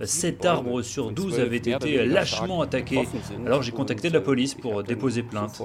Äh, 0.00 0.06
Sept 0.06 0.44
arbres 0.44 0.82
sur 0.82 1.10
douze 1.12 1.40
avaient 1.40 1.56
été 1.56 2.04
lâchement 2.06 2.62
attaqués. 2.62 3.02
Alors 3.46 3.62
j'ai 3.62 3.72
contacté 3.72 4.10
la 4.10 4.20
police 4.20 4.54
pour 4.54 4.82
déposer 4.82 5.22
plainte. 5.22 5.60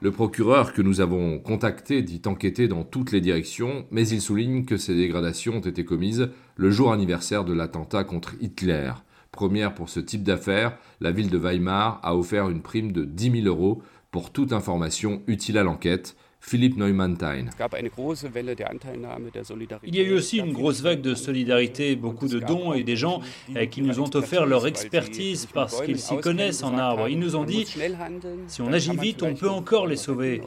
Le 0.00 0.10
procureur 0.10 0.72
que 0.72 0.82
nous 0.82 1.00
avons 1.00 1.38
contacté 1.38 2.02
dit 2.02 2.22
enquêter 2.26 2.68
dans 2.68 2.84
toutes 2.84 3.12
les 3.12 3.20
directions, 3.20 3.86
mais 3.90 4.06
il 4.08 4.20
souligne 4.20 4.64
que 4.64 4.76
ces 4.76 4.94
dégradations 4.94 5.56
ont 5.56 5.60
été 5.60 5.84
commises 5.84 6.30
le 6.56 6.70
jour 6.70 6.92
anniversaire 6.92 7.44
de 7.44 7.52
l'attentat 7.52 8.04
contre 8.04 8.34
Hitler. 8.40 8.92
Première 9.30 9.74
pour 9.74 9.88
ce 9.88 10.00
type 10.00 10.24
d'affaires, 10.24 10.78
la 11.00 11.12
ville 11.12 11.30
de 11.30 11.38
Weimar 11.38 12.00
a 12.02 12.16
offert 12.16 12.48
une 12.48 12.62
prime 12.62 12.92
de 12.92 13.04
10 13.04 13.42
000 13.42 13.46
euros 13.46 13.82
pour 14.10 14.32
toute 14.32 14.52
information 14.52 15.22
utile 15.26 15.58
à 15.58 15.62
l'enquête, 15.62 16.16
Philippe 16.48 16.78
Neumann-Tein. 16.78 17.46
Il 19.84 19.96
y 19.96 20.00
a 20.00 20.02
eu 20.02 20.14
aussi 20.14 20.38
une 20.38 20.52
grosse 20.52 20.80
vague 20.80 21.02
de 21.02 21.14
solidarité, 21.14 21.94
beaucoup 21.94 22.26
de 22.26 22.38
dons 22.38 22.72
et 22.72 22.84
des 22.84 22.96
gens 22.96 23.20
euh, 23.54 23.66
qui 23.66 23.82
nous 23.82 24.00
ont 24.00 24.10
offert 24.14 24.46
leur 24.46 24.66
expertise 24.66 25.46
parce 25.52 25.82
qu'ils 25.82 25.98
s'y 25.98 26.16
connaissent 26.16 26.62
en 26.62 26.78
arbres. 26.78 27.08
Ils 27.08 27.18
nous 27.18 27.36
ont 27.36 27.44
dit, 27.44 27.66
si 28.46 28.62
on 28.62 28.72
agit 28.72 28.96
vite, 28.96 29.22
on 29.22 29.34
peut 29.34 29.50
encore 29.50 29.86
les 29.86 29.96
sauver. 29.96 30.40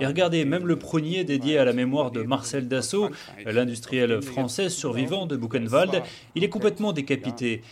Et 0.00 0.06
regardez, 0.06 0.44
même 0.44 0.66
le 0.66 0.76
prunier 0.76 1.24
dédié 1.24 1.58
à 1.58 1.64
la 1.64 1.72
mémoire 1.72 2.12
de 2.12 2.22
Marcel 2.22 2.68
Dassault, 2.68 3.10
l'industriel 3.44 4.22
français 4.22 4.68
survivant 4.68 5.26
de 5.26 5.36
Buchenwald, 5.36 6.02
il 6.36 6.44
est 6.44 6.48
complètement 6.48 6.92
décapité. 6.92 7.62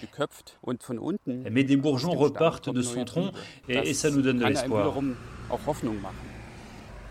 Mais 1.50 1.62
des 1.62 1.76
bourgeons 1.76 2.12
repartent 2.12 2.70
de 2.70 2.82
son 2.82 3.04
tronc 3.04 3.30
et, 3.68 3.90
et 3.90 3.94
ça 3.94 4.10
nous 4.10 4.22
donne 4.22 4.38
de 4.38 4.46
l'espoir. 4.46 4.98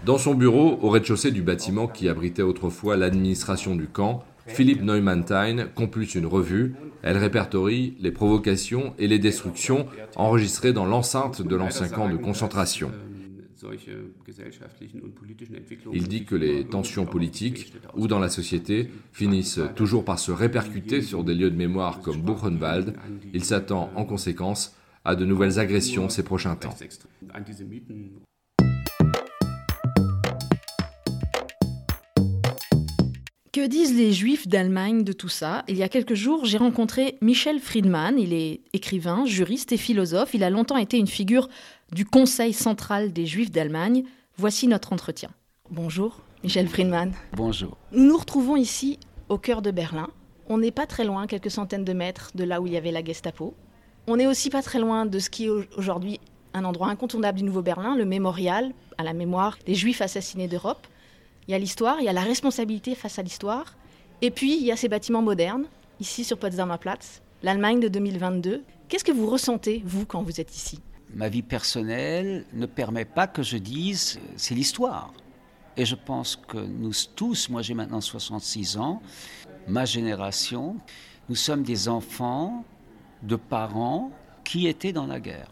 Dans 0.05 0.17
son 0.17 0.35
bureau, 0.35 0.77
au 0.81 0.89
rez-de-chaussée 0.89 1.31
du 1.31 1.41
bâtiment 1.41 1.87
qui 1.87 2.09
abritait 2.09 2.41
autrefois 2.41 2.97
l'administration 2.97 3.75
du 3.75 3.87
camp, 3.87 4.23
Philippe 4.47 4.81
Neumann-Tein 4.81 5.67
compute 5.73 6.15
une 6.15 6.25
revue. 6.25 6.75
Elle 7.01 7.17
répertorie 7.17 7.95
les 7.99 8.11
provocations 8.11 8.93
et 8.99 9.07
les 9.07 9.19
destructions 9.19 9.87
enregistrées 10.15 10.73
dans 10.73 10.85
l'enceinte 10.85 11.41
de 11.41 11.55
l'ancien 11.55 11.87
camp 11.87 12.09
de 12.09 12.17
concentration. 12.17 12.91
Il 15.93 16.07
dit 16.09 16.25
que 16.25 16.35
les 16.35 16.65
tensions 16.65 17.05
politiques 17.05 17.73
ou 17.95 18.07
dans 18.07 18.19
la 18.19 18.27
société 18.27 18.89
finissent 19.13 19.61
toujours 19.75 20.03
par 20.03 20.19
se 20.19 20.31
répercuter 20.31 21.01
sur 21.01 21.23
des 21.23 21.33
lieux 21.33 21.51
de 21.51 21.55
mémoire 21.55 22.01
comme 22.01 22.21
Buchenwald. 22.21 22.93
Il 23.33 23.45
s'attend 23.45 23.89
en 23.95 24.03
conséquence 24.03 24.75
à 25.05 25.15
de 25.15 25.25
nouvelles 25.25 25.59
agressions 25.59 26.09
ces 26.09 26.23
prochains 26.23 26.55
temps. 26.55 26.75
Que 33.51 33.67
disent 33.67 33.95
les 33.95 34.13
Juifs 34.13 34.47
d'Allemagne 34.47 35.03
de 35.03 35.13
tout 35.13 35.29
ça? 35.29 35.63
Il 35.67 35.77
y 35.77 35.83
a 35.83 35.89
quelques 35.89 36.15
jours, 36.15 36.45
j'ai 36.45 36.57
rencontré 36.57 37.17
Michel 37.21 37.59
Friedman. 37.59 38.17
Il 38.17 38.33
est 38.33 38.61
écrivain, 38.73 39.25
juriste 39.25 39.71
et 39.71 39.77
philosophe. 39.77 40.33
Il 40.33 40.43
a 40.43 40.49
longtemps 40.49 40.77
été 40.77 40.97
une 40.97 41.07
figure 41.07 41.49
du 41.91 42.05
Conseil 42.05 42.53
central 42.53 43.13
des 43.13 43.25
Juifs 43.25 43.51
d'Allemagne. 43.51 44.05
Voici 44.37 44.67
notre 44.67 44.91
entretien. 44.93 45.29
Bonjour, 45.69 46.21
Michel 46.43 46.67
Friedman. 46.67 47.11
Bonjour. 47.33 47.77
Nous 47.91 48.07
nous 48.07 48.17
retrouvons 48.17 48.55
ici, 48.55 48.99
au 49.29 49.37
cœur 49.37 49.61
de 49.61 49.69
Berlin. 49.69 50.07
On 50.47 50.57
n'est 50.57 50.71
pas 50.71 50.87
très 50.87 51.05
loin, 51.05 51.27
quelques 51.27 51.51
centaines 51.51 51.85
de 51.85 51.93
mètres 51.93 52.31
de 52.35 52.43
là 52.43 52.59
où 52.59 52.67
il 52.67 52.73
y 52.73 52.77
avait 52.77 52.91
la 52.91 53.03
Gestapo. 53.03 53.55
On 54.05 54.17
n'est 54.17 54.27
aussi 54.27 54.49
pas 54.49 54.61
très 54.61 54.79
loin 54.79 55.05
de 55.05 55.17
ce 55.17 55.29
qui 55.29 55.45
est 55.45 55.49
aujourd'hui 55.77 56.19
un 56.53 56.65
endroit 56.65 56.89
incontournable 56.89 57.37
du 57.37 57.45
Nouveau 57.45 57.61
Berlin, 57.61 57.95
le 57.95 58.03
mémorial 58.03 58.73
à 58.97 59.03
la 59.03 59.13
mémoire 59.13 59.57
des 59.65 59.75
Juifs 59.75 60.01
assassinés 60.01 60.49
d'Europe. 60.49 60.85
Il 61.47 61.51
y 61.51 61.53
a 61.53 61.57
l'histoire, 61.57 62.01
il 62.01 62.05
y 62.05 62.09
a 62.09 62.13
la 62.13 62.21
responsabilité 62.21 62.95
face 62.95 63.17
à 63.17 63.21
l'histoire. 63.21 63.77
Et 64.21 64.29
puis, 64.29 64.57
il 64.57 64.65
y 64.65 64.73
a 64.73 64.75
ces 64.75 64.89
bâtiments 64.89 65.21
modernes, 65.21 65.65
ici 66.01 66.25
sur 66.25 66.37
Potsdamer 66.37 66.77
Platz, 66.79 67.21
l'Allemagne 67.43 67.79
de 67.79 67.87
2022. 67.87 68.63
Qu'est-ce 68.89 69.05
que 69.05 69.13
vous 69.13 69.25
ressentez, 69.25 69.81
vous, 69.85 70.05
quand 70.05 70.21
vous 70.21 70.41
êtes 70.41 70.53
ici? 70.53 70.79
Ma 71.15 71.29
vie 71.29 71.41
personnelle 71.41 72.45
ne 72.51 72.65
permet 72.65 73.05
pas 73.05 73.27
que 73.27 73.41
je 73.41 73.55
dise 73.55 74.19
c'est 74.35 74.53
l'histoire. 74.53 75.13
Et 75.77 75.85
je 75.85 75.95
pense 75.95 76.35
que 76.35 76.57
nous 76.57 76.91
tous, 77.15 77.49
moi 77.49 77.61
j'ai 77.61 77.73
maintenant 77.73 78.01
66 78.01 78.77
ans, 78.77 79.01
ma 79.67 79.85
génération, 79.85 80.75
nous 81.29 81.35
sommes 81.35 81.63
des 81.63 81.87
enfants 81.87 82.65
de 83.23 83.35
parents 83.35 84.11
qui 84.43 84.67
étaient 84.67 84.93
dans 84.93 85.07
la 85.07 85.19
guerre. 85.19 85.49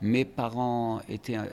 Mes 0.00 0.24
parents 0.24 1.00
étaient 1.08 1.38
euh, 1.38 1.46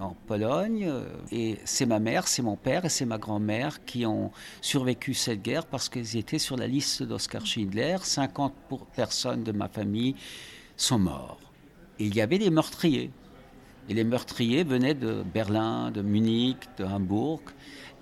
en 0.00 0.14
Pologne. 0.26 0.86
Euh, 0.88 1.04
et 1.30 1.58
c'est 1.64 1.86
ma 1.86 1.98
mère, 1.98 2.28
c'est 2.28 2.42
mon 2.42 2.56
père 2.56 2.84
et 2.84 2.88
c'est 2.88 3.04
ma 3.04 3.18
grand-mère 3.18 3.84
qui 3.84 4.06
ont 4.06 4.30
survécu 4.60 5.14
cette 5.14 5.42
guerre 5.42 5.66
parce 5.66 5.88
qu'ils 5.88 6.16
étaient 6.16 6.38
sur 6.38 6.56
la 6.56 6.66
liste 6.66 7.02
d'Oscar 7.02 7.44
Schindler. 7.44 7.96
50 8.02 8.54
personnes 8.94 9.42
de 9.42 9.52
ma 9.52 9.68
famille 9.68 10.14
sont 10.76 10.98
morts. 10.98 11.38
il 11.98 12.14
y 12.14 12.20
avait 12.20 12.38
des 12.38 12.50
meurtriers. 12.50 13.10
Et 13.88 13.94
les 13.94 14.04
meurtriers 14.04 14.62
venaient 14.62 14.94
de 14.94 15.24
Berlin, 15.34 15.90
de 15.90 16.02
Munich, 16.02 16.58
de 16.78 16.84
Hambourg. 16.84 17.42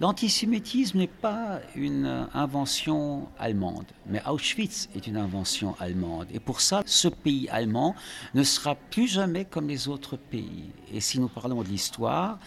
L'antisémitisme 0.00 0.96
n'est 0.96 1.06
pas 1.06 1.60
une 1.76 2.26
invention 2.32 3.28
allemande, 3.38 3.84
mais 4.06 4.22
Auschwitz 4.26 4.88
est 4.96 5.06
une 5.06 5.18
invention 5.18 5.76
allemande. 5.78 6.26
Et 6.32 6.40
pour 6.40 6.62
ça, 6.62 6.82
ce 6.86 7.06
pays 7.08 7.50
allemand 7.50 7.94
ne 8.32 8.42
sera 8.42 8.76
plus 8.76 9.06
jamais 9.06 9.44
comme 9.44 9.68
les 9.68 9.88
autres 9.88 10.16
pays. 10.16 10.70
Et 10.90 11.00
si 11.00 11.20
nous 11.20 11.28
parlons 11.28 11.62
de 11.62 11.68
l'histoire, 11.68 12.38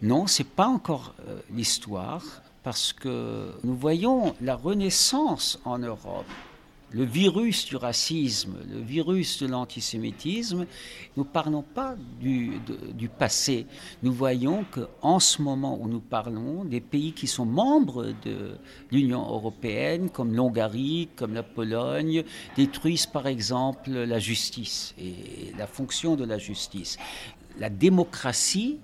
non, 0.00 0.28
c'est 0.28 0.46
pas 0.46 0.68
encore 0.68 1.14
euh, 1.26 1.40
l'histoire, 1.52 2.22
parce 2.62 2.92
que 2.92 3.52
nous 3.64 3.74
voyons 3.74 4.36
la 4.40 4.54
renaissance 4.54 5.58
en 5.64 5.78
Europe 5.78 6.26
le 6.92 7.04
virus 7.04 7.66
du 7.66 7.76
racisme, 7.76 8.56
le 8.70 8.80
virus 8.80 9.42
de 9.42 9.46
l'antisémitisme, 9.46 10.66
nous 11.16 11.24
ne 11.24 11.28
parlons 11.28 11.62
pas 11.62 11.96
du, 12.20 12.60
du 12.94 13.08
passé. 13.08 13.66
Nous 14.02 14.12
voyons 14.12 14.64
qu'en 14.70 15.18
ce 15.18 15.40
moment 15.40 15.78
où 15.80 15.88
nous 15.88 16.00
parlons, 16.00 16.64
des 16.64 16.80
pays 16.80 17.12
qui 17.12 17.26
sont 17.26 17.46
membres 17.46 18.12
de 18.24 18.56
l'Union 18.90 19.22
européenne, 19.22 20.10
comme 20.10 20.34
l'Hongrie, 20.34 21.08
comme 21.16 21.34
la 21.34 21.42
Pologne, 21.42 22.24
détruisent 22.56 23.06
par 23.06 23.26
exemple 23.26 23.90
la 23.90 24.18
justice 24.18 24.94
et 24.98 25.52
la 25.56 25.66
fonction 25.66 26.16
de 26.16 26.24
la 26.24 26.38
justice. 26.38 26.98
La 27.58 27.70
démocratie 27.70 28.78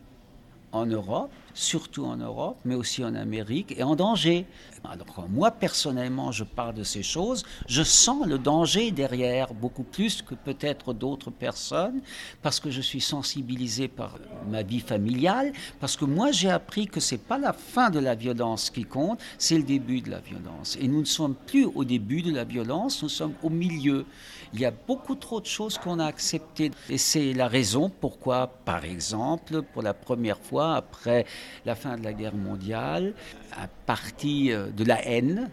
en 0.73 0.87
Europe 0.87 1.31
surtout 1.59 2.05
en 2.05 2.17
Europe, 2.17 2.59
mais 2.65 2.77
aussi 2.77 3.05
en 3.05 3.15
Amérique, 3.15 3.75
et 3.77 3.83
en 3.83 3.97
danger. 3.97 4.47
Alors, 4.85 5.27
moi, 5.29 5.51
personnellement, 5.51 6.31
je 6.31 6.45
parle 6.45 6.75
de 6.75 6.85
ces 6.85 7.03
choses, 7.03 7.45
je 7.67 7.83
sens 7.83 8.27
le 8.27 8.39
danger 8.39 8.93
derrière, 8.93 9.53
beaucoup 9.53 9.83
plus 9.83 10.23
que 10.23 10.35
peut-être 10.35 10.93
d'autres 10.95 11.31
personnes, 11.31 12.01
parce 12.43 12.61
que 12.61 12.71
je 12.71 12.81
suis 12.81 13.01
sensibilisé 13.01 13.89
par 13.89 14.19
ma 14.49 14.63
vie 14.63 14.81
familiale, 14.81 15.53
parce 15.81 15.97
que 15.97 16.05
moi, 16.05 16.31
j'ai 16.31 16.51
appris 16.51 16.87
que 16.87 17.01
c'est 17.01 17.19
pas 17.19 17.39
la 17.39 17.53
fin 17.53 17.91
de 17.91 17.99
la 17.99 18.15
violence 18.15 18.71
qui 18.71 18.85
compte, 18.85 19.21
c'est 19.37 19.57
le 19.57 19.65
début 19.65 20.01
de 20.01 20.11
la 20.11 20.21
violence. 20.21 20.79
Et 20.81 20.87
nous 20.87 21.01
ne 21.01 21.05
sommes 21.05 21.35
plus 21.35 21.65
au 21.65 21.85
début 21.85 22.23
de 22.23 22.33
la 22.33 22.45
violence, 22.45 23.03
nous 23.03 23.09
sommes 23.09 23.35
au 23.43 23.51
milieu. 23.51 24.07
Il 24.55 24.61
y 24.61 24.65
a 24.65 24.71
beaucoup 24.71 25.17
trop 25.17 25.41
de 25.41 25.47
choses 25.47 25.77
qu'on 25.77 25.99
a 25.99 26.07
acceptées. 26.07 26.71
Et 26.89 26.99
c'est 26.99 27.35
la 27.35 27.49
raison 27.49 27.91
pourquoi, 27.91 28.47
par 28.65 28.85
exemple, 28.85 29.63
pour 29.63 29.83
la 29.83 29.93
première 29.93 30.39
fois 30.39 30.77
après 30.77 31.27
la 31.65 31.75
fin 31.75 31.97
de 31.97 32.05
la 32.05 32.13
guerre 32.13 32.35
mondiale, 32.35 33.15
un 33.57 33.69
parti 33.87 34.53
euh, 34.53 34.71
de 34.71 34.85
la 34.85 35.05
haine, 35.07 35.51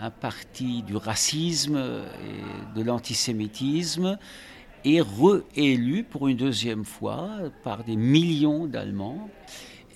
un 0.00 0.10
parti 0.10 0.82
du 0.82 0.96
racisme 0.96 1.76
et 1.76 2.78
de 2.78 2.84
l'antisémitisme 2.84 4.18
est 4.84 5.02
réélu 5.02 6.04
pour 6.04 6.28
une 6.28 6.36
deuxième 6.36 6.84
fois 6.84 7.30
par 7.62 7.84
des 7.84 7.96
millions 7.96 8.66
d'Allemands. 8.66 9.28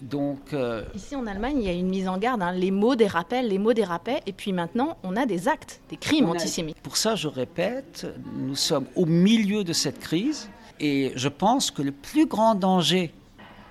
Donc, 0.03 0.53
euh, 0.53 0.85
Ici 0.95 1.17
en 1.17 1.27
Allemagne, 1.27 1.59
il 1.59 1.65
y 1.65 1.69
a 1.69 1.73
une 1.73 1.89
mise 1.89 2.09
en 2.09 2.19
garde, 2.19 2.41
hein. 2.43 2.53
les 2.53 2.71
mots 2.71 2.95
des 2.95 3.09
rappels, 3.09 3.49
les 3.49 3.59
mots 3.59 3.73
des 3.73 3.85
rappels, 3.85 4.21
et 4.27 4.33
puis 4.33 4.53
maintenant, 4.53 4.97
on 5.03 5.17
a 5.17 5.27
des 5.27 5.49
actes, 5.49 5.81
des 5.91 5.97
crimes 5.97 6.29
antisémites. 6.29 6.79
Pour 6.81 6.97
ça, 6.97 7.17
je 7.17 7.27
répète, 7.27 8.07
nous 8.37 8.55
sommes 8.55 8.87
au 8.95 9.07
milieu 9.07 9.65
de 9.65 9.73
cette 9.73 9.99
crise, 9.99 10.51
et 10.79 11.13
je 11.17 11.29
pense 11.29 11.73
que 11.73 11.83
le 11.83 11.91
plus 11.91 12.27
grand 12.27 12.55
danger 12.55 13.13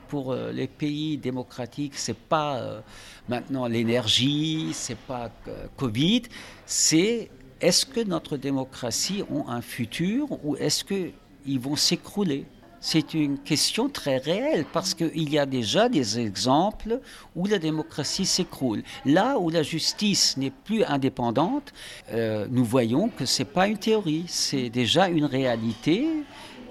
pour 0.08 0.32
euh, 0.32 0.52
les 0.52 0.68
pays 0.68 1.18
démocratiques, 1.18 1.96
c'est 1.96 2.18
pas 2.18 2.58
euh, 2.58 2.82
maintenant 3.30 3.68
l'énergie, 3.68 4.70
c'est 4.74 4.98
pas 4.98 5.32
Covid, 5.76 6.24
c'est 6.66 7.30
est-ce 7.60 7.86
que 7.86 8.02
notre 8.02 8.38
démocratie 8.38 9.24
a 9.48 9.52
un 9.52 9.62
futur 9.62 10.28
ou 10.46 10.56
est-ce 10.58 10.84
qu'ils 10.84 11.60
vont 11.60 11.76
s'écrouler? 11.76 12.46
C'est 12.80 13.16
une 13.16 13.40
question 13.40 13.90
très 13.90 14.18
réelle 14.18 14.66
parce 14.72 14.94
qu'il 14.94 15.30
y 15.30 15.40
a 15.40 15.46
déjà 15.46 15.90
des 15.90 16.20
exemples 16.20 17.00
où 17.36 17.48
la 17.48 17.58
démocratie 17.58 18.26
s'écroule. 18.26 18.84
Là 19.04 19.40
où 19.40 19.50
la 19.50 19.64
justice 19.64 20.38
n'est 20.38 20.52
plus 20.52 20.84
indépendante, 20.84 21.74
euh, 22.12 22.48
nous 22.52 22.64
voyons 22.64 23.10
que 23.10 23.26
ce 23.26 23.42
n'est 23.42 23.50
pas 23.50 23.68
une 23.68 23.80
théorie, 23.80 24.26
c'est 24.28 24.70
déjà 24.70 25.10
une 25.10 25.26
réalité 25.26 26.08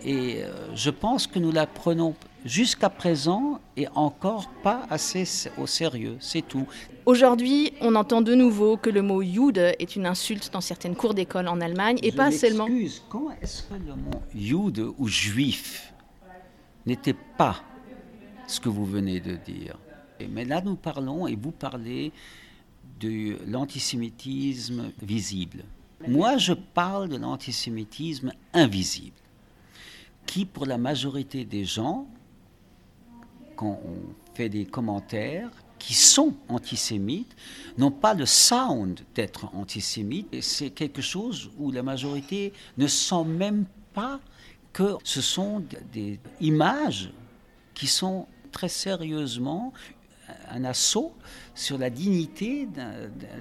et 0.05 0.45
euh, 0.45 0.53
je 0.75 0.91
pense 0.91 1.27
que 1.27 1.41
nous 1.41 1.51
la 1.51 1.67
prenons 1.67 2.15
jusqu'à 2.47 2.89
présent 2.89 3.61
et 3.77 3.89
encore 3.95 4.49
pas 4.63 4.87
assez 4.89 5.25
au 5.59 5.67
sérieux, 5.67 6.17
c'est 6.21 6.47
tout. 6.47 6.67
Aujourd'hui, 7.05 7.73
on 7.81 7.95
entend 7.95 8.23
de 8.23 8.35
nouveau 8.35 8.77
que 8.77 8.89
le 8.89 9.03
mot 9.03 9.23
Jude 9.23 9.59
est 9.59 9.97
une 9.97 10.07
insulte 10.07 10.51
dans 10.53 10.61
certaines 10.61 10.97
cours 10.97 11.15
d'école 11.15 11.49
en 11.49 11.61
Allemagne 11.61 11.99
et 12.03 12.13
pas 12.13 12.31
seulement. 12.31 12.67
Quand 13.09 13.31
est-ce 13.43 13.65
que 13.65 13.75
le 13.75 13.95
mot 13.95 14.23
Jude 14.35 14.87
ou 14.97 15.09
juif 15.09 15.93
n'était 16.87 17.17
pas 17.37 17.63
ce 18.47 18.61
que 18.61 18.69
vous 18.69 18.87
venez 18.87 19.21
de 19.21 19.37
dire? 19.37 19.77
Mais 20.31 20.45
là, 20.45 20.63
nous 20.63 20.77
parlons, 20.77 21.27
et 21.27 21.37
vous 21.37 21.51
parlez, 21.51 22.11
de 23.01 23.37
l'antisémitisme 23.47 24.91
visible. 25.03 25.65
Moi, 26.09 26.39
je 26.39 26.55
parle 26.55 27.09
de 27.09 27.17
l'antisémitisme 27.17 28.33
invisible, 28.55 29.17
qui, 30.25 30.45
pour 30.47 30.65
la 30.65 30.79
majorité 30.79 31.45
des 31.45 31.65
gens, 31.65 32.07
quand 33.57 33.81
on 33.85 34.35
fait 34.35 34.49
des 34.49 34.67
commentaires, 34.67 35.51
qui 35.79 35.95
sont 35.95 36.35
antisémites, 36.49 37.37
n'ont 37.79 37.91
pas 37.91 38.15
le 38.15 38.27
sound 38.27 39.01
d'être 39.15 39.55
antisémites. 39.55 40.43
C'est 40.43 40.71
quelque 40.71 41.03
chose 41.03 41.51
où 41.59 41.71
la 41.71 41.83
majorité 41.83 42.53
ne 42.79 42.87
sent 42.87 43.25
même 43.25 43.67
pas 43.93 44.21
que 44.73 44.97
ce 45.05 45.21
sont 45.21 45.63
des 45.93 46.19
images 46.41 47.11
qui 47.75 47.87
sont 47.87 48.27
très 48.53 48.69
sérieusement 48.69 49.73
un 50.51 50.65
assaut 50.65 51.13
sur 51.55 51.79
la 51.79 51.91
dignité 51.91 52.69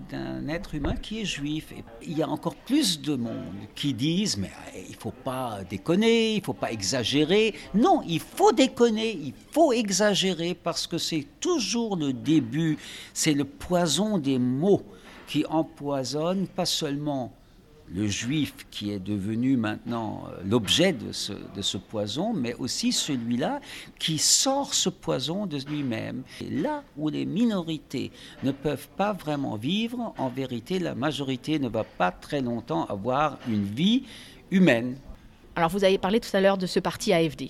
d'un 0.10 0.48
être 0.48 0.76
humain 0.76 0.96
qui 0.96 1.22
est 1.22 1.26
juif. 1.26 1.72
Et 1.72 1.84
il 2.04 2.18
y 2.18 2.24
a 2.24 2.30
encore 2.30 2.56
plus 2.56 3.02
de 3.02 3.16
monde 3.16 3.54
qui 3.76 3.94
disent 3.94 4.38
mais 4.38 4.52
il 4.76 4.92
ne 4.92 5.00
faut 5.00 5.12
pas 5.12 5.60
déconner, 5.70 6.34
il 6.34 6.40
ne 6.40 6.44
faut 6.44 6.54
pas 6.54 6.72
exagérer. 6.72 7.54
Non, 7.74 8.02
il 8.08 8.20
faut 8.20 8.52
déconner, 8.52 9.12
il 9.12 9.34
faut 9.52 9.74
exagérer 9.74 10.56
parce 10.56 10.88
que 10.88 10.98
c'est 10.98 11.28
toujours 11.40 11.96
le 11.96 12.14
début, 12.14 12.78
c'est 13.14 13.34
le 13.34 13.46
poison 13.46 14.18
des 14.18 14.40
mots 14.40 14.84
qui 15.28 15.46
empoisonne 15.46 16.48
pas 16.48 16.66
seulement 16.66 17.34
le 17.94 18.08
juif 18.08 18.54
qui 18.72 18.92
est 18.92 19.00
devenu 19.00 19.58
maintenant 19.58 20.24
euh, 20.28 20.42
l'objet 20.46 20.94
de 20.94 21.12
ce, 21.12 21.78
poison, 21.78 22.34
mais 22.34 22.54
aussi 22.56 22.92
celui-là 22.92 23.60
qui 24.00 24.18
sort 24.18 24.74
ce 24.74 24.90
poison 24.90 25.46
de 25.46 25.58
lui-même. 25.68 26.24
Là 26.50 26.84
où 26.98 27.10
les 27.10 27.26
minorités 27.26 28.12
ne 28.44 28.52
peuvent 28.52 28.88
pas 28.98 29.14
vraiment 29.14 29.56
vivre, 29.56 30.14
en 30.18 30.30
vérité, 30.30 30.80
la 30.80 30.96
majorité 30.96 31.60
ne 31.60 31.70
va 31.70 31.84
pas 31.84 32.12
très 32.12 32.42
longtemps 32.42 32.86
avoir 32.86 33.38
une 33.48 33.64
vie 33.66 34.04
humaine. 34.52 34.98
Alors 35.56 35.70
vous 35.70 35.84
avez 35.84 35.98
parlé 35.98 36.20
tout 36.20 36.36
à 36.36 36.42
l'heure 36.42 36.58
de 36.58 36.66
ce 36.66 36.80
parti 36.80 37.14
AFD. 37.14 37.50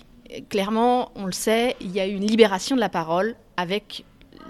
Clairement, 0.49 1.11
on 1.15 1.25
le 1.25 1.31
sait, 1.31 1.75
il 1.79 1.91
y 1.91 1.99
a 1.99 2.07
eu 2.07 2.13
une 2.13 2.25
libération 2.25 2.75
de 2.75 2.81
la 2.81 2.89
parole 2.89 3.35
avec 3.57 4.03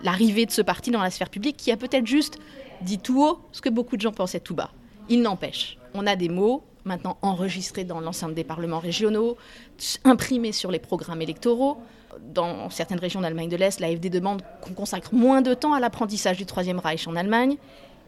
l'arrivée 0.04 0.46
de 0.46 0.52
ce 0.52 0.62
parti 0.62 0.92
dans 0.92 1.02
la 1.02 1.10
sphère 1.10 1.30
publique 1.30 1.58
qui 1.58 1.72
a 1.72 1.78
peut-être 1.78 2.08
juste 2.08 2.40
dit 2.82 3.00
tout 3.00 3.24
haut 3.24 3.40
ce 3.52 3.62
que 3.62 3.70
beaucoup 3.70 3.96
de 3.96 4.02
gens 4.02 4.12
pensaient 4.12 4.40
tout 4.40 4.56
bas. 4.56 4.72
Il 5.10 5.22
n'empêche, 5.22 5.78
on 5.94 6.08
a 6.08 6.16
des 6.16 6.30
mots 6.30 6.64
maintenant 6.86 7.18
enregistrés 7.22 7.84
dans 7.84 8.00
l'enceinte 8.00 8.34
des 8.34 8.44
parlements 8.44 8.80
régionaux, 8.80 9.38
imprimés 10.04 10.52
sur 10.52 10.72
les 10.72 10.80
programmes 10.80 11.22
électoraux. 11.22 11.78
Dans 12.34 12.70
certaines 12.70 13.00
régions 13.00 13.22
d'Allemagne 13.22 13.50
de 13.50 13.58
l'Est, 13.58 13.80
l'AFD 13.80 14.10
demande 14.10 14.42
qu'on 14.62 14.74
consacre 14.74 15.14
moins 15.14 15.42
de 15.42 15.54
temps 15.54 15.74
à 15.74 15.80
l'apprentissage 15.80 16.38
du 16.38 16.46
Troisième 16.46 16.80
Reich 16.80 17.08
en 17.08 17.16
Allemagne. 17.16 17.58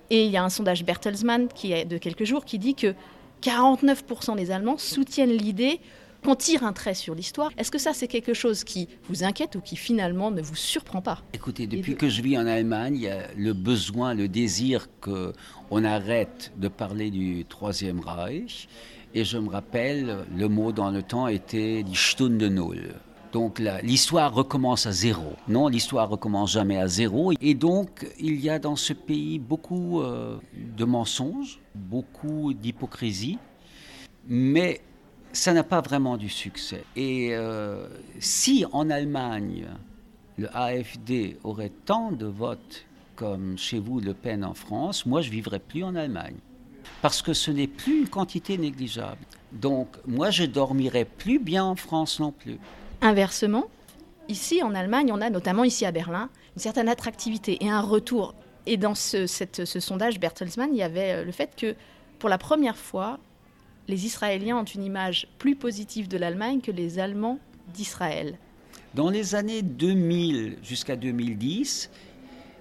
Et 0.10 0.26
il 0.26 0.32
y 0.32 0.38
a 0.38 0.44
un 0.44 0.50
sondage 0.50 0.86
Bertelsmann 0.86 1.50
qui 1.50 1.86
de 1.86 1.98
quelques 1.98 2.24
jours 2.24 2.46
qui 2.46 2.60
dit 2.60 2.76
que 2.76 2.94
49% 3.42 4.36
des 4.36 4.52
Allemands 4.52 4.78
soutiennent 4.78 5.32
l'idée 5.32 5.82
qu'on 6.24 6.36
tire 6.36 6.64
un 6.64 6.74
trait 6.74 6.94
sur 6.94 7.16
l'histoire. 7.16 7.52
Est-ce 7.58 7.72
que 7.72 7.78
ça, 7.78 7.94
c'est 7.94 8.08
quelque 8.08 8.34
chose 8.34 8.64
qui 8.64 8.88
vous 9.10 9.24
inquiète 9.24 9.56
ou 9.56 9.62
qui 9.62 9.76
finalement 9.76 10.32
ne 10.32 10.42
vous 10.42 10.56
surprend 10.56 11.02
pas? 11.02 11.22
Écoutez, 11.34 11.68
depuis 11.68 11.96
que 11.96 12.10
je 12.10 12.22
vis 12.22 12.38
en 12.38 12.48
Allemagne, 12.48 12.96
il 12.96 13.02
y 13.04 13.10
a 13.10 13.28
le 13.36 13.54
besoin, 13.54 14.14
le 14.14 14.28
désir 14.28 14.88
qu'on 15.02 15.84
arrête 15.84 16.52
de 16.58 16.68
parler 16.68 17.12
du 17.12 17.46
Troisième 17.46 18.00
Reich. 18.00 18.68
Et 19.14 19.24
je 19.24 19.38
me 19.38 19.50
rappelle, 19.50 20.26
le 20.36 20.48
mot 20.48 20.72
dans 20.72 20.92
le 20.92 21.02
temps 21.02 21.28
était 21.28 21.84
die 21.84 21.96
Stunde 21.96 22.44
Null. 22.44 22.94
Donc 23.34 23.60
l'histoire 23.84 24.34
recommence 24.34 24.86
à 24.86 24.92
zéro. 24.92 25.34
Non, 25.48 25.68
l'histoire 25.68 26.10
recommence 26.10 26.54
jamais 26.54 26.78
à 26.78 26.88
zéro. 26.88 27.34
Et 27.42 27.54
donc 27.54 28.08
il 28.20 28.40
y 28.40 28.50
a 28.50 28.60
dans 28.60 28.76
ce 28.76 28.94
pays 28.94 29.38
beaucoup 29.38 30.02
euh, 30.02 30.38
de 30.76 30.86
mensonges, 30.86 31.60
beaucoup 31.76 32.54
d'hypocrisie. 32.54 33.38
Mais 34.28 34.82
ça 35.34 35.54
n'a 35.54 35.64
pas 35.64 35.82
vraiment 35.82 36.18
du 36.18 36.30
succès. 36.30 36.84
Et 36.96 37.30
euh, 37.32 37.88
si 38.20 38.66
en 38.72 38.90
Allemagne, 38.90 39.68
le 40.38 40.56
AFD 40.56 41.38
aurait 41.44 41.72
tant 41.86 42.12
de 42.12 42.26
votes 42.26 42.86
comme 43.16 43.58
chez 43.58 43.80
vous 43.80 44.00
Le 44.00 44.14
Pen 44.14 44.46
en 44.46 44.54
France, 44.54 45.06
moi 45.06 45.22
je 45.22 45.30
vivrais 45.32 45.60
plus 45.60 45.84
en 45.84 45.96
Allemagne. 45.96 46.36
Parce 47.02 47.22
que 47.22 47.34
ce 47.34 47.52
n'est 47.52 47.68
plus 47.68 48.02
une 48.02 48.08
quantité 48.08 48.58
négligeable. 48.58 49.18
Donc 49.52 49.88
moi 50.06 50.30
je 50.30 50.44
dormirais 50.44 51.06
plus 51.06 51.40
bien 51.40 51.64
en 51.64 51.76
France 51.76 52.20
non 52.20 52.32
plus. 52.32 52.58
Inversement, 53.02 53.66
ici 54.30 54.62
en 54.64 54.74
Allemagne, 54.76 55.12
on 55.12 55.22
a 55.22 55.30
notamment 55.30 55.64
ici 55.64 55.86
à 55.86 55.92
Berlin 55.92 56.30
une 56.56 56.62
certaine 56.62 56.90
attractivité 56.90 57.64
et 57.64 57.70
un 57.70 57.82
retour. 57.82 58.34
Et 58.66 58.78
dans 58.78 58.96
ce, 58.96 59.26
sondage 59.28 60.20
Bertelsmann, 60.20 60.70
il 60.72 60.78
y 60.78 60.84
avait 60.84 61.14
euh, 61.14 61.24
le 61.24 61.32
fait 61.32 61.56
que 61.56 61.76
pour 62.20 62.30
la 62.30 62.38
première 62.38 62.76
fois, 62.76 63.20
les 63.88 64.06
Israéliens 64.06 64.58
ont 64.58 64.64
une 64.64 64.84
image 64.84 65.28
plus 65.38 65.56
positive 65.56 66.08
de 66.08 66.18
l'Allemagne 66.18 66.62
que 66.62 66.72
les 66.72 67.00
Allemands 67.00 67.40
d'Israël. 67.74 68.38
Dans 68.94 69.10
les 69.10 69.36
années 69.36 69.62
2000 69.62 70.58
jusqu'à 70.64 70.96
2010, 70.96 71.90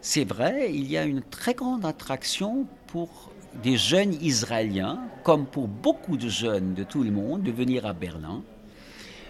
c'est 0.00 0.24
vrai, 0.24 0.70
il 0.72 0.90
y 0.90 0.96
a 0.96 1.04
une 1.04 1.22
très 1.22 1.54
grande 1.54 1.84
attraction 1.84 2.66
pour 2.86 3.32
des 3.62 3.76
jeunes 3.76 4.14
Israéliens, 4.22 5.00
comme 5.24 5.46
pour 5.46 5.66
beaucoup 5.66 6.16
de 6.16 6.28
jeunes 6.28 6.74
de 6.74 6.84
tout 6.84 7.02
le 7.02 7.10
monde, 7.10 7.42
de 7.42 7.50
venir 7.50 7.86
à 7.86 7.92
Berlin. 7.92 8.42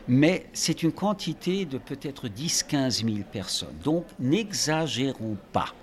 Mais 0.08 0.46
c'est 0.52 0.82
une 0.82 0.92
quantité 0.92 1.64
de 1.64 1.78
peut-être 1.78 2.28
10-15 2.28 3.04
000 3.04 3.16
personnes. 3.30 3.76
Donc 3.82 4.04
n'exagérons 4.18 5.36
pas 5.52 5.74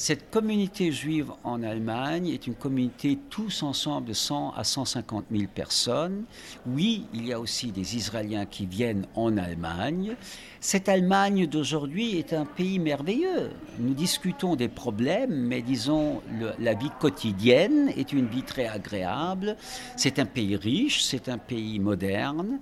Cette 0.00 0.30
communauté 0.30 0.92
juive 0.92 1.32
en 1.42 1.60
Allemagne 1.64 2.28
est 2.28 2.46
une 2.46 2.54
communauté 2.54 3.18
tous 3.30 3.64
ensemble 3.64 4.06
de 4.06 4.12
100 4.12 4.52
à 4.56 4.62
150 4.62 5.24
000 5.28 5.46
personnes. 5.52 6.22
Oui, 6.68 7.06
il 7.12 7.26
y 7.26 7.32
a 7.32 7.40
aussi 7.40 7.72
des 7.72 7.96
Israéliens 7.96 8.46
qui 8.46 8.64
viennent 8.64 9.08
en 9.16 9.36
Allemagne. 9.36 10.14
Cette 10.60 10.88
Allemagne 10.88 11.48
d'aujourd'hui 11.48 12.16
est 12.16 12.32
un 12.32 12.44
pays 12.44 12.78
merveilleux. 12.78 13.50
Nous 13.80 13.92
discutons 13.92 14.54
des 14.54 14.68
problèmes, 14.68 15.34
mais 15.34 15.62
disons, 15.62 16.22
la 16.60 16.74
vie 16.74 16.92
quotidienne 17.00 17.88
est 17.96 18.12
une 18.12 18.28
vie 18.28 18.44
très 18.44 18.68
agréable. 18.68 19.56
C'est 19.96 20.20
un 20.20 20.26
pays 20.26 20.54
riche, 20.54 21.02
c'est 21.02 21.28
un 21.28 21.38
pays 21.38 21.80
moderne, 21.80 22.60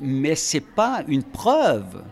mais 0.00 0.36
ce 0.36 0.58
n'est 0.58 0.60
pas 0.60 1.02
une 1.08 1.24
preuve 1.24 2.04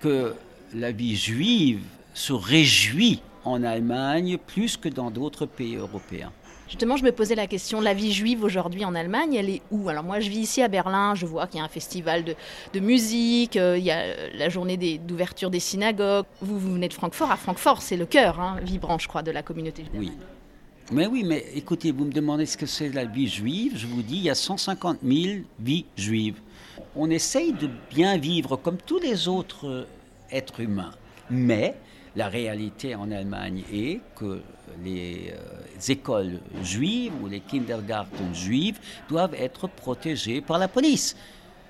que 0.00 0.34
la 0.72 0.90
vie 0.90 1.16
juive 1.16 1.84
se 2.14 2.32
réjouit 2.32 3.20
en 3.46 3.62
Allemagne 3.62 4.38
plus 4.38 4.76
que 4.76 4.88
dans 4.88 5.10
d'autres 5.10 5.46
pays 5.46 5.76
européens. 5.76 6.32
Justement, 6.68 6.96
je 6.96 7.04
me 7.04 7.12
posais 7.12 7.36
la 7.36 7.46
question, 7.46 7.80
la 7.80 7.94
vie 7.94 8.12
juive 8.12 8.42
aujourd'hui 8.42 8.84
en 8.84 8.96
Allemagne, 8.96 9.34
elle 9.34 9.48
est 9.48 9.62
où? 9.70 9.88
Alors 9.88 10.02
moi, 10.02 10.18
je 10.18 10.28
vis 10.28 10.40
ici 10.40 10.62
à 10.62 10.68
Berlin, 10.68 11.14
je 11.14 11.24
vois 11.24 11.46
qu'il 11.46 11.58
y 11.58 11.62
a 11.62 11.64
un 11.64 11.68
festival 11.68 12.24
de, 12.24 12.80
musique, 12.80 13.56
euh, 13.56 13.78
il 13.78 13.84
y 13.84 13.92
a 13.92 14.00
euh, 14.00 14.30
la 14.34 14.48
journée 14.48 14.98
d'ouverture 14.98 15.48
des, 15.48 15.60
synagogues. 15.60 16.26
Vous, 16.40 16.58
vous 16.58 16.72
venez 16.72 16.88
de 16.88 16.92
Francfort, 16.92 17.30
à 17.30 17.36
Francfort, 17.36 17.82
c'est 17.82 17.96
le 17.96 18.04
cœur 18.04 18.40
hein, 18.40 18.56
vibrant, 18.62 18.98
je 18.98 19.06
crois, 19.06 19.22
de 19.22 19.30
la 19.30 19.42
communauté 19.42 19.84
juive. 19.84 19.96
Oui. 19.96 20.12
Mais 20.90 21.06
oui, 21.06 21.24
mais 21.24 21.44
écoutez, 21.54 21.92
vous 21.92 22.04
me 22.04 22.12
demandez 22.12 22.46
ce 22.46 22.56
que 22.56 22.66
c'est 22.66 22.88
la 22.88 23.04
vie 23.04 23.28
juive, 23.28 23.74
je 23.76 23.86
vous 23.86 24.02
dis, 24.02 24.16
il 24.16 24.22
y 24.22 24.30
a 24.30 24.34
150 24.34 24.98
000 25.04 25.42
vies 25.60 25.86
juives. 25.96 26.40
On 26.96 27.10
essaye 27.10 27.52
de 27.52 27.68
bien 27.90 28.18
vivre 28.18 28.56
comme 28.56 28.78
tous 28.78 28.98
les 28.98 29.28
autres 29.28 29.68
euh, 29.68 29.86
êtres 30.32 30.60
humains, 30.60 30.92
mais 31.30 31.76
la 32.16 32.28
réalité 32.28 32.94
en 32.94 33.10
Allemagne 33.10 33.62
est 33.72 34.00
que 34.16 34.40
les 34.82 35.32
euh, 35.32 35.92
écoles 35.92 36.40
juives 36.62 37.12
ou 37.22 37.28
les 37.28 37.40
kindergarten 37.40 38.34
juives 38.34 38.78
doivent 39.08 39.34
être 39.34 39.68
protégées 39.68 40.40
par 40.40 40.58
la 40.58 40.66
police. 40.66 41.14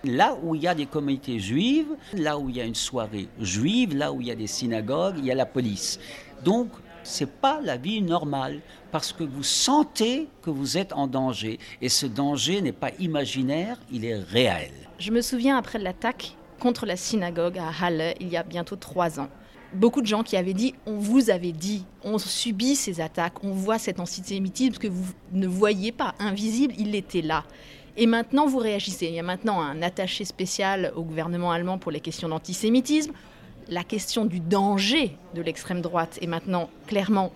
Là 0.05 0.37
où 0.43 0.55
il 0.55 0.63
y 0.63 0.69
a 0.69 0.75
des 0.75 0.87
communautés 0.87 1.41
juives, 1.41 1.89
là 2.15 2.39
où 2.39 2.49
il 2.49 2.57
y 2.57 2.61
a 2.61 2.65
une 2.65 2.77
soirée 2.77 3.29
juive, 3.41 3.97
là 3.97 4.13
où 4.13 4.21
il 4.21 4.29
y 4.29 4.31
a 4.31 4.37
des 4.37 4.47
synagogues, 4.47 5.17
il 5.19 5.25
y 5.25 5.33
a 5.33 5.35
la 5.35 5.47
police. 5.47 5.99
Donc, 6.45 6.69
ce 7.03 7.25
n'est 7.25 7.31
pas 7.31 7.61
la 7.61 7.77
vie 7.77 8.01
normale 8.03 8.61
parce 8.93 9.13
que 9.13 9.25
vous 9.25 9.43
sentez 9.43 10.29
que 10.43 10.51
vous 10.51 10.77
êtes 10.79 10.93
en 10.93 11.09
danger 11.09 11.59
et 11.83 11.89
ce 11.89 12.07
danger 12.07 12.63
n'est 12.63 12.73
pas 12.73 12.91
imaginaire, 13.01 13.79
il 13.91 14.05
est 14.05 14.17
réel. 14.17 14.71
Je 14.99 15.11
me 15.11 15.23
souviens 15.23 15.57
après 15.57 15.79
l'attaque 15.79 16.37
contre 16.61 16.87
la 16.87 16.97
synagogue 16.97 17.59
à 17.59 17.71
Halle 17.81 18.15
il 18.21 18.29
y 18.29 18.37
a 18.37 18.43
bientôt 18.43 18.77
trois 18.77 19.19
ans 19.21 19.29
beaucoup 19.77 20.01
de 20.01 20.07
gens 20.07 20.23
qui 20.23 20.37
avaient 20.37 20.55
dit 20.55 20.75
on 20.87 20.99
vous 20.99 21.31
avait 21.31 21.53
dit, 21.53 21.85
on 22.03 22.19
subit 22.19 22.77
ces 22.77 23.01
attaques, 23.01 23.45
on 23.45 23.53
voit 23.53 23.79
cet 23.79 24.01
antisémitisme 24.01 24.79
que 24.79 24.89
vous 24.89 25.13
ne 25.33 25.47
voyez 25.47 25.93
pas, 25.93 26.15
invisible, 26.19 26.75
il 26.79 26.95
était 26.95 27.23
là. 27.23 27.45
Et 27.97 28.07
maintenant, 28.07 28.47
vous 28.47 28.59
réagissez. 28.59 29.07
Il 29.07 29.15
y 29.15 29.19
a 29.19 29.23
maintenant 29.23 29.61
un 29.61 29.81
attaché 29.81 30.25
spécial 30.25 30.93
au 30.97 31.03
gouvernement 31.03 31.51
allemand 31.51 31.79
pour 31.79 31.91
les 31.91 32.01
questions 32.01 32.29
d'antisémitisme. 32.29 33.13
La 33.69 33.85
question 33.85 34.27
du 34.27 34.39
danger 34.39 35.17
de 35.35 35.41
l'extrême 35.41 35.81
droite 35.81 36.19
est 36.21 36.27
maintenant 36.27 36.69
clairement 36.87 37.33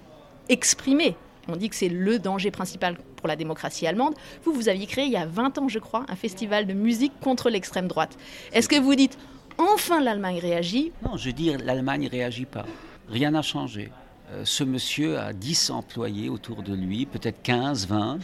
exprimée. 0.48 1.16
On 1.48 1.56
dit 1.56 1.70
que 1.70 1.76
c'est 1.76 1.88
le 1.88 2.18
danger 2.18 2.50
principal 2.50 2.98
pour 3.16 3.26
la 3.26 3.36
démocratie 3.36 3.86
allemande. 3.86 4.14
Vous, 4.44 4.52
vous 4.52 4.68
aviez 4.68 4.86
créé 4.86 5.06
il 5.06 5.12
y 5.12 5.16
a 5.16 5.26
20 5.26 5.58
ans, 5.58 5.68
je 5.68 5.78
crois, 5.78 6.04
un 6.08 6.16
festival 6.16 6.66
de 6.66 6.74
musique 6.74 7.12
contre 7.20 7.48
l'extrême 7.48 7.88
droite. 7.88 8.16
Est-ce 8.52 8.68
que 8.68 8.78
vous 8.78 8.94
dites 8.94 9.18
enfin 9.60 10.00
l'Allemagne 10.00 10.38
réagit 10.38 10.92
Non, 11.04 11.16
je 11.16 11.30
dis 11.30 11.52
l'Allemagne 11.64 12.04
ne 12.04 12.10
réagit 12.10 12.46
pas. 12.46 12.64
Rien 13.08 13.32
n'a 13.32 13.42
changé. 13.42 13.90
Euh, 14.30 14.44
ce 14.44 14.64
monsieur 14.64 15.18
a 15.18 15.32
10 15.32 15.70
employés 15.70 16.28
autour 16.28 16.62
de 16.62 16.74
lui, 16.74 17.06
peut-être 17.06 17.42
15, 17.42 17.86
20. 17.88 18.18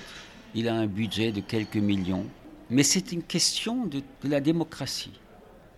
Il 0.54 0.68
a 0.68 0.74
un 0.74 0.86
budget 0.86 1.32
de 1.32 1.40
quelques 1.40 1.76
millions. 1.76 2.26
Mais 2.70 2.82
c'est 2.82 3.12
une 3.12 3.22
question 3.22 3.86
de, 3.86 4.02
la 4.24 4.40
démocratie. 4.40 5.12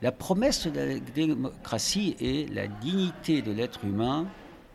La 0.01 0.13
promesse 0.13 0.67
de 0.67 0.79
la 0.79 0.99
démocratie 1.01 2.17
et 2.21 2.47
la 2.47 2.67
dignité 2.67 3.43
de 3.43 3.51
l'être 3.51 3.85
humain 3.85 4.27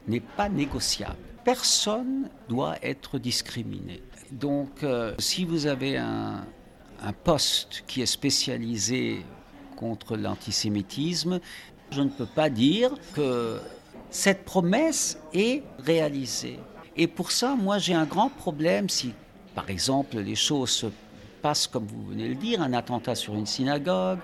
n'est 0.08 0.20
pas 0.20 0.50
négociable. 0.50 1.16
Personne 1.46 2.30
doit 2.50 2.76
être 2.82 3.20
discriminé. 3.20 4.02
Donc, 4.32 4.84
euh, 4.84 5.14
si 5.20 5.46
vous 5.46 5.66
avez 5.68 5.98
un 5.98 6.46
poste 7.24 7.84
qui 7.88 8.02
est 8.02 8.08
spécialisé 8.08 9.24
contre 9.76 10.16
l'antisémitisme, 10.16 11.40
je 11.92 12.02
ne 12.02 12.10
peux 12.10 12.26
pas 12.26 12.50
dire 12.50 12.92
que 13.14 13.60
cette 14.10 14.46
promesse 14.46 15.18
est 15.34 15.64
réalisée. 15.80 16.60
Et 16.96 17.08
pour 17.08 17.32
ça, 17.32 17.56
moi, 17.56 17.80
j'ai 17.80 17.94
un 17.94 18.06
grand 18.06 18.30
problème 18.30 18.90
si, 18.90 19.14
par 19.56 19.70
exemple, 19.70 20.18
les 20.18 20.36
choses 20.36 20.70
se 20.70 20.88
passent 21.42 21.68
comme 21.68 21.86
vous 21.86 22.06
venez 22.06 22.24
de 22.24 22.30
le 22.30 22.36
dire, 22.36 22.62
un 22.62 22.74
attentat 22.74 23.16
sur 23.16 23.36
une 23.36 23.46
synagogue, 23.46 24.20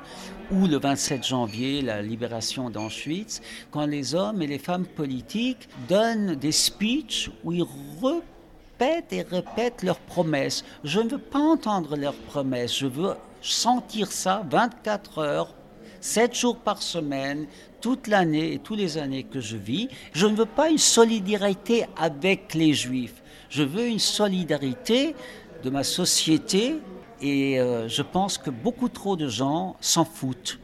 ou 0.52 0.68
le 0.68 0.78
27 0.78 1.28
janvier, 1.28 1.82
la 1.82 2.02
libération 2.02 2.70
d'Auschwitz, 2.70 3.42
quand 3.72 3.86
les 3.86 4.16
hommes 4.16 4.42
et 4.42 4.48
les 4.48 4.58
femmes 4.58 4.86
politiques 4.86 5.68
donnent 5.88 6.36
des 6.36 6.54
speeches 6.54 7.30
où 7.44 7.52
ils 7.52 7.66
répètent 8.02 9.12
et 9.12 9.24
répètent 9.24 9.84
leurs 9.84 10.00
promesses. 10.00 10.64
Je 10.84 11.02
ne 11.02 11.10
veux 11.10 11.18
pas 11.18 11.40
entendre 11.40 11.98
leurs 11.98 12.14
promesses, 12.14 12.78
je 12.78 12.88
veux 12.88 13.16
sentir 13.42 14.12
ça 14.12 14.44
24 14.50 15.18
heures, 15.20 15.56
7 16.02 16.36
jours 16.36 16.58
par 16.58 16.82
semaine, 16.82 17.48
toute 17.82 18.08
l'année 18.08 18.54
et 18.54 18.60
tous 18.60 18.76
les 18.76 18.98
années 18.98 19.24
que 19.24 19.40
je 19.40 19.58
vis. 19.58 19.90
Je 20.14 20.28
ne 20.28 20.36
veux 20.36 20.46
pas 20.46 20.70
une 20.70 20.78
solidarité 20.78 21.86
avec 21.98 22.54
les 22.54 22.74
juifs. 22.74 23.22
Je 23.50 23.64
veux 23.64 23.88
une 23.88 24.00
solidarité 24.00 25.16
de 25.64 25.70
ma 25.70 25.84
société 25.84 26.76
et 27.22 27.60
euh, 27.60 27.88
je 27.88 28.02
pense 28.02 28.38
que 28.38 28.50
beaucoup 28.50 28.90
trop 28.90 29.16
de 29.16 29.28
gens 29.28 29.76
s'en 29.82 30.06
foutent. 30.06 30.60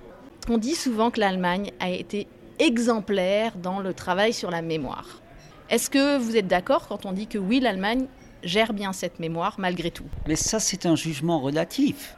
On 0.50 0.58
dit 0.58 0.76
souvent 0.76 1.12
que 1.12 1.20
l'Allemagne 1.20 1.72
a 1.80 1.90
été 1.90 2.28
exemplaire 2.60 3.58
dans 3.58 3.80
le 3.80 3.94
travail 3.94 4.32
sur 4.32 4.52
la 4.52 4.62
mémoire. 4.62 5.22
Est-ce 5.70 5.90
que 5.90 6.18
vous 6.18 6.38
êtes 6.38 6.48
d'accord 6.48 6.88
quand 6.88 7.06
on 7.06 7.12
dit 7.12 7.28
que 7.28 7.40
oui, 7.40 7.60
l'Allemagne 7.60 8.06
gère 8.44 8.74
bien 8.74 8.94
cette 8.94 9.20
mémoire 9.20 9.56
malgré 9.58 9.90
tout? 9.90 10.06
Mais 10.28 10.36
ça, 10.36 10.60
c'est 10.60 10.86
un 10.86 10.96
jugement 10.96 11.40
relatif 11.40 12.16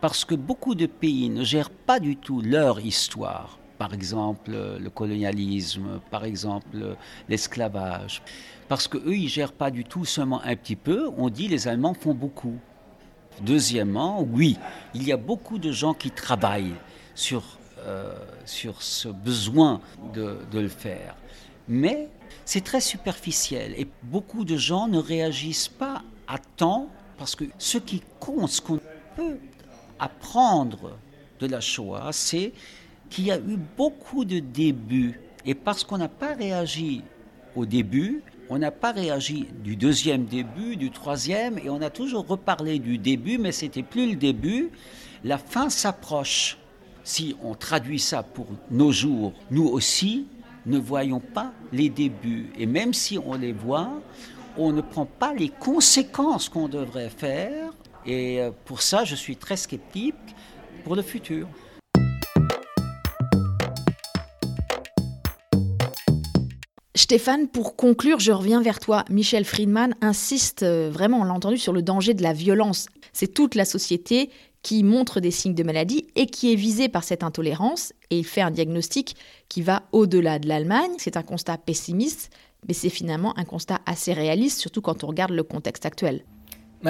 parce 0.00 0.24
que 0.24 0.34
beaucoup 0.34 0.74
de 0.74 0.86
pays 0.86 1.28
ne 1.28 1.44
gèrent 1.44 1.70
pas 1.70 2.00
du 2.00 2.16
tout 2.16 2.40
leur 2.40 2.80
histoire. 2.80 3.58
Par 3.78 3.94
exemple, 3.94 4.50
le 4.50 4.90
colonialisme, 4.90 6.00
par 6.10 6.24
exemple, 6.24 6.96
l'esclavage. 7.28 8.22
Parce 8.68 8.88
qu'eux, 8.88 9.16
ils 9.16 9.28
gèrent 9.28 9.52
pas 9.52 9.70
du 9.70 9.84
tout 9.84 10.04
seulement 10.04 10.42
un 10.42 10.56
petit 10.56 10.76
peu. 10.76 11.10
On 11.16 11.30
dit 11.30 11.48
les 11.48 11.68
Allemands 11.68 11.94
font 11.94 12.14
beaucoup. 12.14 12.58
Deuxièmement, 13.40 14.22
oui, 14.22 14.58
il 14.94 15.04
y 15.04 15.12
a 15.12 15.16
beaucoup 15.16 15.58
de 15.58 15.70
gens 15.70 15.94
qui 15.94 16.10
travaillent 16.10 16.74
sur, 17.14 17.44
euh, 17.80 18.12
sur 18.44 18.82
ce 18.82 19.08
besoin 19.08 19.80
de, 20.12 20.38
de 20.50 20.58
le 20.58 20.68
faire. 20.68 21.14
Mais 21.68 22.08
c'est 22.44 22.64
très 22.64 22.80
superficiel 22.80 23.74
et 23.76 23.86
beaucoup 24.02 24.44
de 24.44 24.56
gens 24.56 24.88
ne 24.88 24.98
réagissent 24.98 25.68
pas 25.68 26.02
à 26.26 26.38
temps 26.38 26.88
parce 27.16 27.36
que 27.36 27.44
ce 27.58 27.78
qui 27.78 28.02
compte, 28.18 28.48
ce 28.48 28.60
qu'on 28.60 28.80
peut 29.16 29.38
apprendre 29.98 30.98
de 31.40 31.46
la 31.46 31.60
Shoah, 31.60 32.10
c'est 32.12 32.52
qu'il 33.10 33.26
y 33.26 33.30
a 33.30 33.38
eu 33.38 33.58
beaucoup 33.76 34.24
de 34.24 34.38
débuts. 34.38 35.20
Et 35.46 35.54
parce 35.54 35.84
qu'on 35.84 35.98
n'a 35.98 36.08
pas 36.08 36.34
réagi 36.34 37.02
au 37.56 37.64
début, 37.64 38.22
on 38.50 38.58
n'a 38.58 38.70
pas 38.70 38.92
réagi 38.92 39.46
du 39.62 39.76
deuxième 39.76 40.24
début, 40.24 40.76
du 40.76 40.90
troisième, 40.90 41.58
et 41.58 41.70
on 41.70 41.82
a 41.82 41.90
toujours 41.90 42.26
reparlé 42.26 42.78
du 42.78 42.98
début, 42.98 43.38
mais 43.38 43.52
c'était 43.52 43.82
plus 43.82 44.10
le 44.10 44.16
début. 44.16 44.70
La 45.24 45.38
fin 45.38 45.68
s'approche. 45.70 46.58
Si 47.04 47.36
on 47.42 47.54
traduit 47.54 47.98
ça 47.98 48.22
pour 48.22 48.46
nos 48.70 48.92
jours, 48.92 49.32
nous 49.50 49.66
aussi 49.66 50.26
ne 50.66 50.78
voyons 50.78 51.20
pas 51.20 51.52
les 51.72 51.88
débuts. 51.88 52.50
Et 52.58 52.66
même 52.66 52.92
si 52.92 53.18
on 53.18 53.34
les 53.34 53.52
voit, 53.52 54.02
on 54.58 54.72
ne 54.72 54.82
prend 54.82 55.06
pas 55.06 55.32
les 55.32 55.48
conséquences 55.48 56.48
qu'on 56.48 56.68
devrait 56.68 57.08
faire 57.08 57.72
et 58.06 58.40
euh, 58.40 58.50
pour 58.64 58.82
ça, 58.82 59.04
je 59.04 59.14
suis 59.14 59.36
très 59.36 59.56
sceptique 59.56 60.14
pour 60.84 60.96
le 60.96 61.02
futur. 61.02 61.48
Stéphane, 66.94 67.48
pour 67.48 67.74
conclure, 67.74 68.18
je 68.18 68.32
reviens 68.32 68.60
vers 68.60 68.80
toi. 68.80 69.04
Michel 69.08 69.44
Friedman 69.44 69.94
insiste 70.02 70.62
euh, 70.62 70.90
vraiment, 70.92 71.20
on 71.20 71.24
l'a 71.24 71.32
entendu, 71.32 71.56
sur 71.56 71.72
le 71.72 71.80
danger 71.80 72.12
de 72.12 72.22
la 72.22 72.34
violence. 72.34 72.86
C'est 73.14 73.32
toute 73.32 73.54
la 73.54 73.64
société 73.64 74.30
qui 74.62 74.82
montre 74.84 75.20
des 75.20 75.30
signes 75.30 75.54
de 75.54 75.62
maladie 75.62 76.08
et 76.16 76.26
qui 76.26 76.52
est 76.52 76.56
visée 76.56 76.88
par 76.88 77.04
cette 77.04 77.22
intolérance. 77.22 77.94
Et 78.10 78.18
il 78.18 78.26
fait 78.26 78.42
un 78.42 78.50
diagnostic 78.50 79.16
qui 79.48 79.62
va 79.62 79.84
au-delà 79.92 80.38
de 80.38 80.48
l'Allemagne. 80.48 80.90
C'est 80.98 81.16
un 81.16 81.22
constat 81.22 81.56
pessimiste, 81.56 82.30
mais 82.66 82.74
c'est 82.74 82.90
finalement 82.90 83.32
un 83.38 83.44
constat 83.44 83.80
assez 83.86 84.12
réaliste, 84.12 84.60
surtout 84.60 84.82
quand 84.82 85.04
on 85.04 85.06
regarde 85.06 85.32
le 85.32 85.44
contexte 85.44 85.86
actuel. 85.86 86.24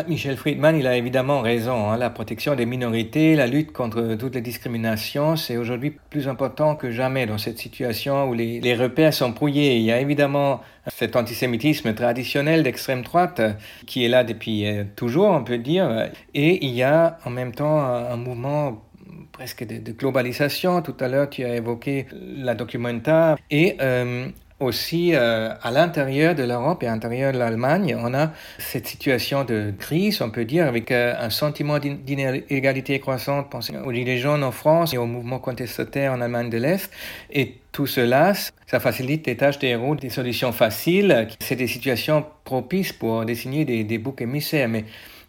Michel 0.07 0.37
Friedman, 0.37 0.77
il 0.77 0.87
a 0.87 0.97
évidemment 0.97 1.41
raison. 1.41 1.91
Hein. 1.91 1.97
La 1.97 2.11
protection 2.11 2.55
des 2.55 2.67
minorités, 2.67 3.35
la 3.35 3.47
lutte 3.47 3.73
contre 3.73 4.17
toutes 4.17 4.35
les 4.35 4.43
discriminations, 4.43 5.37
c'est 5.37 5.57
aujourd'hui 5.57 5.97
plus 6.11 6.29
important 6.29 6.77
que 6.77 6.91
jamais 6.91 7.25
dans 7.25 7.39
cette 7.39 7.59
situation 7.59 8.29
où 8.29 8.35
les, 8.35 8.75
repères 8.75 9.15
sont 9.15 9.31
brouillés. 9.31 9.77
Il 9.77 9.83
y 9.83 9.91
a 9.91 9.99
évidemment 9.99 10.61
cet 10.89 11.17
antisémitisme 11.17 11.95
traditionnel 11.95 12.63
d'extrême 12.63 13.03
droite 13.03 13.41
qui 13.87 14.05
est 14.05 14.09
là 14.09 14.25
depuis 14.25 14.67
euh, 14.67 14.85
toujours, 14.95 15.31
on 15.31 15.43
peut 15.43 15.59
dire. 15.59 16.11
Et 16.35 16.67
il 16.67 16.75
y 16.75 16.83
a 16.83 17.19
en 17.25 17.31
même 17.31 17.55
temps 17.55 17.81
un, 17.81 18.17
mouvement 18.17 18.85
presque 19.33 19.67
de, 19.67 19.93
globalisation. 19.93 20.83
Tout 20.83 20.97
à 21.01 21.09
l'heure, 21.09 21.31
tu 21.31 21.45
as 21.45 21.57
évoqué 21.57 22.07
la 22.13 22.55
documenta. 22.55 23.37
Et 23.51 23.77
euh, 23.81 24.29
aussi 24.61 25.15
euh, 25.15 25.51
à 25.63 25.71
l'intérieur 25.71 26.35
de 26.35 26.43
l'Europe 26.43 26.83
et 26.83 26.87
à 26.87 26.91
l'intérieur 26.91 27.33
de 27.33 27.39
l'Allemagne, 27.39 27.97
on 27.99 28.13
a 28.15 28.33
cette 28.59 28.87
situation 28.87 29.45
de 29.45 29.73
crise, 29.79 30.21
on 30.21 30.31
peut 30.31 30.45
dire, 30.45 30.67
avec 30.67 30.91
euh, 30.91 31.15
un 31.19 31.31
sentiment 31.31 31.79
d'inégalité 31.79 32.99
croissante. 32.99 33.51
Pensez 33.51 33.77
aux 33.77 33.93
Gilets 33.93 34.19
jaunes 34.19 34.43
en 34.43 34.51
France 34.53 34.95
et 34.95 34.99
au 34.99 35.07
mouvement 35.07 35.39
contestataire 35.39 36.13
en 36.13 36.21
Allemagne 36.21 36.51
de 36.51 36.59
l'Est. 36.59 36.91
Et 37.31 37.55
tout 37.71 37.87
cela, 37.87 38.33
ça 38.67 38.81
facilite 38.81 39.27
les 39.27 39.37
tâches 39.37 39.59
des 39.61 39.69
héros, 39.69 39.95
des 39.95 40.11
solutions 40.11 40.53
faciles. 40.53 41.29
C'est 41.41 41.57
des 41.57 41.69
situations 41.69 42.27
propices 42.45 42.93
pour 42.93 43.25
dessiner 43.25 43.65
des, 43.65 43.85
des 43.85 43.99
boucs 43.99 44.21
émissaires. 44.21 44.69
Mais 44.69 44.85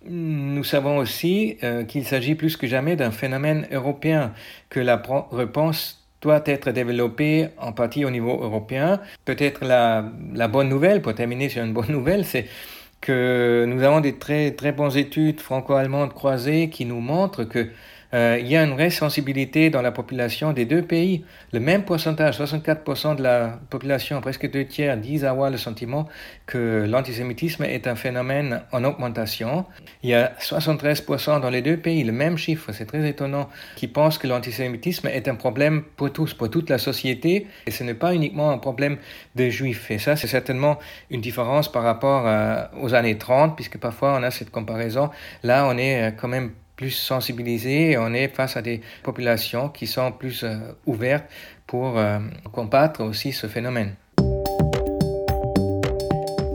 nous 0.05 0.63
savons 0.63 0.97
aussi 0.97 1.57
euh, 1.63 1.83
qu'il 1.83 2.05
s'agit 2.05 2.35
plus 2.35 2.55
que 2.57 2.67
jamais 2.67 2.95
d'un 2.95 3.11
phénomène 3.11 3.67
européen, 3.71 4.33
que 4.69 4.79
la 4.79 5.01
réponse 5.31 5.98
doit 6.21 6.41
être 6.45 6.71
développé 6.71 7.49
en 7.57 7.71
partie 7.71 8.05
au 8.05 8.09
niveau 8.09 8.41
européen. 8.41 8.99
Peut-être 9.25 9.65
la, 9.65 10.01
bonne 10.47 10.69
nouvelle, 10.69 11.01
pour 11.01 11.13
terminer 11.15 11.49
sur 11.49 11.63
une 11.63 11.73
bonne 11.73 11.91
nouvelle, 11.91 12.25
c'est 12.25 12.47
que 13.01 13.65
nous 13.67 13.81
avons 13.83 14.01
des 14.01 14.15
très, 14.15 14.51
très 14.51 14.73
bonnes 14.73 14.97
études 14.97 15.39
franco-allemandes 15.39 16.13
croisées 16.13 16.69
qui 16.69 16.85
nous 16.85 16.99
montrent 16.99 17.45
que 17.45 17.69
euh, 18.13 18.37
il 18.39 18.47
y 18.47 18.57
a 18.57 18.63
une 18.63 18.73
vraie 18.73 18.89
sensibilité 18.89 19.69
dans 19.69 19.81
la 19.81 19.91
population 19.91 20.51
des 20.51 20.65
deux 20.65 20.81
pays. 20.81 21.23
Le 21.53 21.59
même 21.59 21.83
pourcentage, 21.83 22.39
64% 22.39 23.15
de 23.15 23.23
la 23.23 23.59
population, 23.69 24.19
presque 24.21 24.49
deux 24.49 24.65
tiers, 24.65 24.97
disent 24.97 25.25
avoir 25.25 25.51
le 25.51 25.57
sentiment 25.57 26.07
que 26.47 26.85
l'antisémitisme 26.87 27.63
est 27.63 27.87
un 27.87 27.95
phénomène 27.95 28.61
en 28.71 28.83
augmentation. 28.83 29.65
Il 30.01 30.09
y 30.09 30.15
a 30.15 30.33
73% 30.39 31.39
dans 31.39 31.49
les 31.49 31.61
deux 31.61 31.77
pays, 31.77 32.03
le 32.03 32.11
même 32.11 32.37
chiffre, 32.37 32.71
c'est 32.71 32.85
très 32.85 33.07
étonnant, 33.07 33.49
qui 33.75 33.87
pensent 33.87 34.17
que 34.17 34.27
l'antisémitisme 34.27 35.07
est 35.07 35.27
un 35.27 35.35
problème 35.35 35.83
pour 35.95 36.11
tous, 36.11 36.33
pour 36.33 36.49
toute 36.49 36.69
la 36.69 36.79
société, 36.79 37.47
et 37.67 37.71
ce 37.71 37.83
n'est 37.83 37.93
pas 37.93 38.15
uniquement 38.15 38.49
un 38.49 38.57
problème 38.57 38.97
des 39.35 39.51
juifs. 39.51 39.91
Et 39.91 39.99
ça, 39.99 40.15
c'est 40.15 40.27
certainement 40.27 40.79
une 41.11 41.21
différence 41.21 41.71
par 41.71 41.83
rapport 41.83 42.23
euh, 42.25 42.63
aux 42.81 42.93
années 42.95 43.17
30, 43.17 43.55
puisque 43.55 43.77
parfois 43.77 44.17
on 44.19 44.23
a 44.23 44.31
cette 44.31 44.49
comparaison. 44.49 45.09
Là, 45.43 45.67
on 45.67 45.77
est 45.77 46.09
euh, 46.09 46.11
quand 46.11 46.27
même 46.27 46.51
plus 46.79 46.91
sensibilisés 46.91 47.97
on 47.97 48.13
est 48.13 48.29
face 48.29 48.55
à 48.55 48.61
des 48.61 48.79
populations 49.03 49.67
qui 49.67 49.85
sont 49.85 50.13
plus 50.13 50.45
euh, 50.45 50.55
ouvertes 50.85 51.25
pour 51.67 51.97
euh, 51.97 52.19
combattre 52.53 53.03
aussi 53.03 53.33
ce 53.33 53.47
phénomène. 53.47 53.95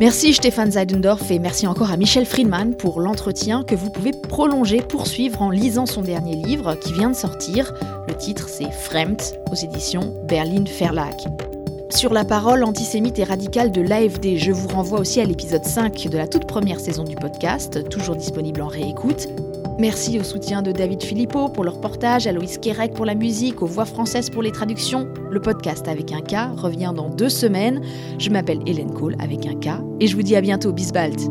Merci 0.01 0.33
Stéphane 0.33 0.73
Zeidendorf 0.73 1.31
et 1.31 1.39
merci 1.39 1.67
encore 1.67 1.91
à 1.91 1.99
Michel 1.99 2.25
Friedman 2.25 2.75
pour 2.75 3.03
l'entretien 3.03 3.65
que 3.65 3.75
vous 3.75 3.91
pouvez 3.91 4.13
prolonger, 4.13 4.81
poursuivre 4.81 5.43
en 5.43 5.51
lisant 5.51 5.85
son 5.85 6.01
dernier 6.01 6.37
livre 6.37 6.75
qui 6.75 6.95
vient 6.95 7.11
de 7.11 7.17
sortir. 7.17 7.75
Le 8.09 8.15
titre 8.15 8.49
c'est 8.49 8.71
Fremd 8.71 9.21
aux 9.53 9.55
éditions 9.55 10.15
Berlin 10.27 10.65
Verlag. 10.79 11.17
Sur 11.91 12.15
la 12.15 12.25
parole 12.25 12.65
antisémite 12.65 13.19
et 13.19 13.25
radicale 13.25 13.73
de 13.73 13.83
l'AFD, 13.83 14.39
je 14.39 14.53
vous 14.53 14.69
renvoie 14.69 15.01
aussi 15.01 15.21
à 15.21 15.27
l'épisode 15.27 15.67
5 15.67 16.09
de 16.09 16.17
la 16.17 16.27
toute 16.27 16.47
première 16.47 16.81
saison 16.81 17.05
du 17.05 17.15
podcast, 17.15 17.87
toujours 17.91 18.17
disponible 18.17 18.63
en 18.63 18.69
réécoute. 18.69 19.29
Merci 19.79 20.21
au 20.21 20.23
soutien 20.23 20.63
de 20.63 20.71
David 20.71 21.03
Philippot 21.03 21.49
pour 21.49 21.65
le 21.65 21.71
reportage, 21.71 22.27
à 22.27 22.33
Loïs 22.33 22.61
pour 22.95 23.05
la 23.05 23.15
musique, 23.15 23.61
aux 23.61 23.67
voix 23.67 23.85
françaises 23.85 24.31
pour 24.31 24.43
les 24.43 24.53
traductions. 24.53 25.09
Le 25.31 25.41
podcast 25.41 25.89
avec 25.89 26.13
un 26.13 26.21
K 26.21 26.57
revient 26.57 26.93
dans 26.95 27.11
deux 27.11 27.29
semaines. 27.29 27.81
Je 28.19 28.31
m'appelle 28.31 28.61
Hélène 28.67 28.93
Cole 28.93 29.17
avec 29.19 29.47
un 29.47 29.55
K 29.55 29.81
et 30.01 30.07
je 30.07 30.15
vous 30.15 30.23
dis 30.23 30.37
à 30.37 30.41
bientôt. 30.41 30.73
Bisbalt. 30.73 31.29